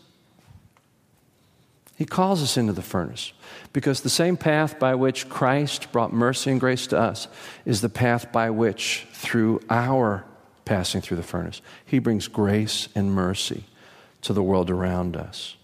He 1.96 2.06
calls 2.06 2.42
us 2.42 2.56
into 2.56 2.72
the 2.72 2.82
furnace 2.82 3.32
because 3.72 4.00
the 4.00 4.08
same 4.08 4.36
path 4.36 4.78
by 4.78 4.94
which 4.94 5.28
Christ 5.28 5.92
brought 5.92 6.12
mercy 6.12 6.50
and 6.50 6.58
grace 6.58 6.86
to 6.86 6.98
us 6.98 7.28
is 7.66 7.82
the 7.82 7.90
path 7.90 8.32
by 8.32 8.48
which, 8.48 9.06
through 9.12 9.60
our 9.68 10.24
passing 10.64 11.00
through 11.00 11.18
the 11.18 11.22
furnace, 11.22 11.60
He 11.84 11.98
brings 11.98 12.28
grace 12.28 12.88
and 12.94 13.12
mercy 13.12 13.64
to 14.22 14.32
the 14.32 14.42
world 14.42 14.70
around 14.70 15.16
us. 15.16 15.56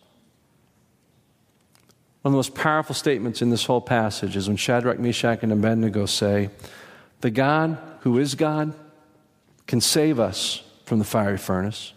One 2.27 2.31
of 2.31 2.33
the 2.33 2.39
most 2.39 2.57
powerful 2.57 2.93
statements 2.93 3.41
in 3.41 3.51
this 3.51 3.67
whole 3.67 3.81
passage 3.81 4.37
is 4.37 4.49
when 4.49 4.57
Shadrach, 4.57 4.99
Meshach, 4.99 5.45
and 5.45 5.53
Abednego 5.53 6.07
say, 6.07 6.51
The 7.21 7.31
God 7.31 7.79
who 8.01 8.19
is 8.19 8.35
God 8.35 8.75
can 9.69 9.81
save 9.81 10.19
us 10.19 10.65
from 10.87 10.99
the 10.99 11.05
fiery 11.05 11.39
furnace. 11.39 11.93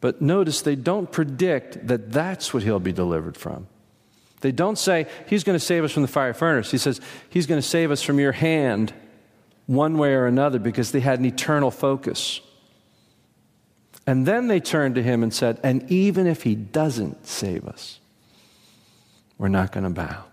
But 0.00 0.22
notice 0.22 0.62
they 0.62 0.76
don't 0.76 1.10
predict 1.10 1.88
that 1.88 2.12
that's 2.12 2.54
what 2.54 2.62
he'll 2.62 2.78
be 2.78 2.92
delivered 2.92 3.36
from. 3.36 3.66
They 4.42 4.52
don't 4.52 4.78
say, 4.78 5.08
He's 5.26 5.42
going 5.42 5.58
to 5.58 5.64
save 5.64 5.82
us 5.82 5.90
from 5.90 6.02
the 6.02 6.08
fiery 6.08 6.32
furnace. 6.32 6.70
He 6.70 6.78
says, 6.78 7.00
He's 7.28 7.48
going 7.48 7.60
to 7.60 7.66
save 7.66 7.90
us 7.90 8.02
from 8.02 8.20
your 8.20 8.30
hand 8.30 8.94
one 9.66 9.98
way 9.98 10.14
or 10.14 10.26
another 10.26 10.60
because 10.60 10.92
they 10.92 11.00
had 11.00 11.18
an 11.18 11.24
eternal 11.24 11.72
focus. 11.72 12.40
And 14.06 14.24
then 14.24 14.46
they 14.46 14.60
turned 14.60 14.94
to 14.94 15.02
Him 15.02 15.24
and 15.24 15.34
said, 15.34 15.58
And 15.64 15.90
even 15.90 16.28
if 16.28 16.44
He 16.44 16.54
doesn't 16.54 17.26
save 17.26 17.66
us, 17.66 17.98
we're 19.38 19.48
not 19.48 19.72
going 19.72 19.84
to 19.84 19.90
bow. 19.90 20.24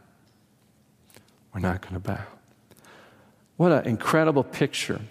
We're 1.53 1.61
not 1.61 1.81
going 1.81 1.93
to 1.93 1.99
bow. 1.99 2.23
What 3.57 3.71
an 3.71 3.85
incredible 3.85 4.43
picture 4.43 5.01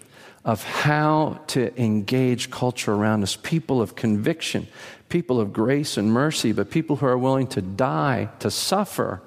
of 0.43 0.63
how 0.63 1.39
to 1.47 1.81
engage 1.81 2.51
culture 2.51 2.93
around 2.93 3.23
us 3.23 3.35
people 3.35 3.81
of 3.81 3.95
conviction, 3.95 4.67
people 5.07 5.39
of 5.39 5.53
grace 5.53 5.95
and 5.95 6.11
mercy, 6.11 6.51
but 6.51 6.69
people 6.69 6.97
who 6.97 7.05
are 7.05 7.17
willing 7.17 7.47
to 7.47 7.61
die, 7.61 8.29
to 8.39 8.51
suffer 8.51 9.21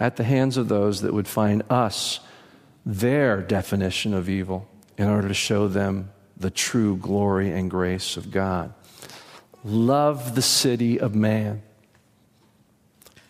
at 0.00 0.16
the 0.16 0.24
hands 0.24 0.56
of 0.56 0.68
those 0.68 1.02
that 1.02 1.12
would 1.12 1.28
find 1.28 1.62
us 1.68 2.20
their 2.86 3.42
definition 3.42 4.14
of 4.14 4.28
evil 4.28 4.66
in 4.96 5.08
order 5.08 5.28
to 5.28 5.34
show 5.34 5.68
them 5.68 6.10
the 6.36 6.50
true 6.50 6.96
glory 6.96 7.52
and 7.52 7.70
grace 7.70 8.16
of 8.16 8.30
God. 8.30 8.72
Love 9.62 10.34
the 10.34 10.42
city 10.42 10.98
of 10.98 11.14
man. 11.14 11.62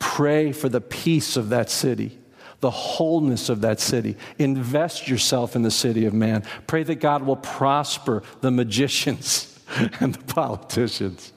Pray 0.03 0.51
for 0.51 0.69
the 0.69 0.81
peace 0.81 1.37
of 1.37 1.49
that 1.51 1.71
city 1.71 2.19
the 2.63 2.71
wholeness 2.71 3.49
of 3.49 3.63
that 3.63 3.81
city. 3.81 4.17
Invest 4.39 5.09
yourself 5.09 5.57
in 5.57 5.63
the 5.63 5.71
city 5.71 6.07
of 6.07 6.15
man. 6.15 6.45
Pray 6.69 6.85
that 6.85 7.01
God 7.01 7.25
will 7.25 7.37
prosper 7.37 8.23
the 8.41 8.53
magicians 8.53 9.59
and 10.01 10.15
the 10.15 10.33
politicians. 10.33 11.33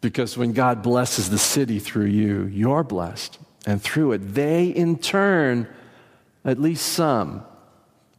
Because 0.00 0.38
when 0.38 0.52
God 0.52 0.80
blesses 0.80 1.30
the 1.30 1.38
city 1.38 1.80
through 1.80 2.06
you, 2.06 2.44
you're 2.44 2.84
blessed. 2.84 3.40
And 3.66 3.82
through 3.82 4.12
it, 4.12 4.18
they 4.34 4.66
in 4.66 4.98
turn, 4.98 5.66
at 6.44 6.60
least 6.60 6.86
some, 6.86 7.44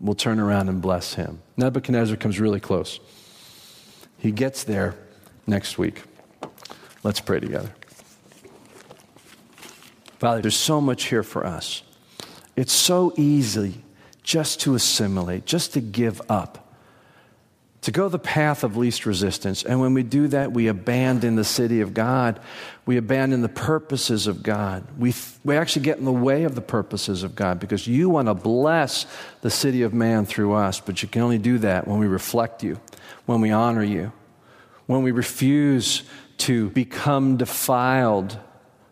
will 0.01 0.15
turn 0.15 0.37
around 0.37 0.67
and 0.67 0.81
bless 0.81 1.13
him. 1.13 1.41
Nebuchadnezzar 1.55 2.17
comes 2.17 2.41
really 2.41 2.59
close. 2.59 2.99
He 4.17 4.31
gets 4.31 4.65
there 4.65 4.95
next 5.47 5.77
week. 5.77 6.03
Let's 7.03 7.21
pray 7.21 7.39
together. 7.39 7.73
Father, 10.23 10.41
there's 10.41 10.55
so 10.55 10.79
much 10.79 11.07
here 11.07 11.21
for 11.21 11.45
us. 11.45 11.83
It's 12.55 12.71
so 12.71 13.13
easy 13.17 13.83
just 14.23 14.61
to 14.61 14.73
assimilate, 14.73 15.45
just 15.45 15.73
to 15.73 15.81
give 15.81 16.21
up, 16.29 16.77
to 17.81 17.91
go 17.91 18.07
the 18.07 18.17
path 18.17 18.63
of 18.63 18.77
least 18.77 19.05
resistance. 19.05 19.63
And 19.63 19.81
when 19.81 19.93
we 19.93 20.01
do 20.01 20.29
that, 20.29 20.53
we 20.53 20.67
abandon 20.67 21.35
the 21.35 21.43
city 21.43 21.81
of 21.81 21.93
God. 21.93 22.39
We 22.85 22.95
abandon 22.95 23.41
the 23.41 23.49
purposes 23.49 24.25
of 24.25 24.43
God. 24.43 24.87
We, 24.97 25.13
we 25.43 25.57
actually 25.57 25.81
get 25.81 25.97
in 25.97 26.05
the 26.05 26.13
way 26.13 26.45
of 26.45 26.55
the 26.55 26.61
purposes 26.61 27.23
of 27.23 27.35
God 27.35 27.59
because 27.59 27.85
you 27.85 28.09
want 28.09 28.29
to 28.29 28.33
bless 28.33 29.05
the 29.41 29.51
city 29.51 29.81
of 29.81 29.93
man 29.93 30.25
through 30.25 30.53
us, 30.53 30.79
but 30.79 31.03
you 31.03 31.09
can 31.09 31.21
only 31.21 31.37
do 31.37 31.57
that 31.57 31.85
when 31.85 31.99
we 31.99 32.07
reflect 32.07 32.63
you, 32.63 32.79
when 33.25 33.41
we 33.41 33.51
honor 33.51 33.83
you, 33.83 34.13
when 34.85 35.03
we 35.03 35.11
refuse 35.11 36.03
to 36.37 36.69
become 36.69 37.35
defiled, 37.35 38.39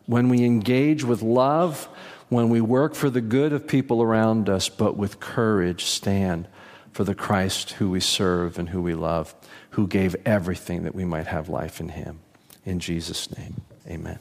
when 0.06 0.30
we 0.30 0.44
engage 0.44 1.04
with 1.04 1.22
love 1.22 1.88
when 2.32 2.48
we 2.48 2.62
work 2.62 2.96
for 2.96 3.10
the 3.10 3.20
good 3.20 3.52
of 3.52 3.68
people 3.68 4.02
around 4.02 4.48
us, 4.48 4.70
but 4.70 4.96
with 4.96 5.20
courage 5.20 5.84
stand 5.84 6.48
for 6.94 7.04
the 7.04 7.14
Christ 7.14 7.72
who 7.72 7.90
we 7.90 8.00
serve 8.00 8.58
and 8.58 8.70
who 8.70 8.82
we 8.82 8.96
love, 8.96 9.36
who 9.72 9.86
gave 9.86 10.16
everything 10.26 10.84
that 10.84 10.96
we 10.96 11.04
might 11.04 11.28
have 11.28 11.50
life 11.50 11.82
in 11.82 11.90
Him. 11.90 12.20
In 12.66 12.80
Jesus' 12.80 13.38
name, 13.38 13.60
amen. 13.86 14.20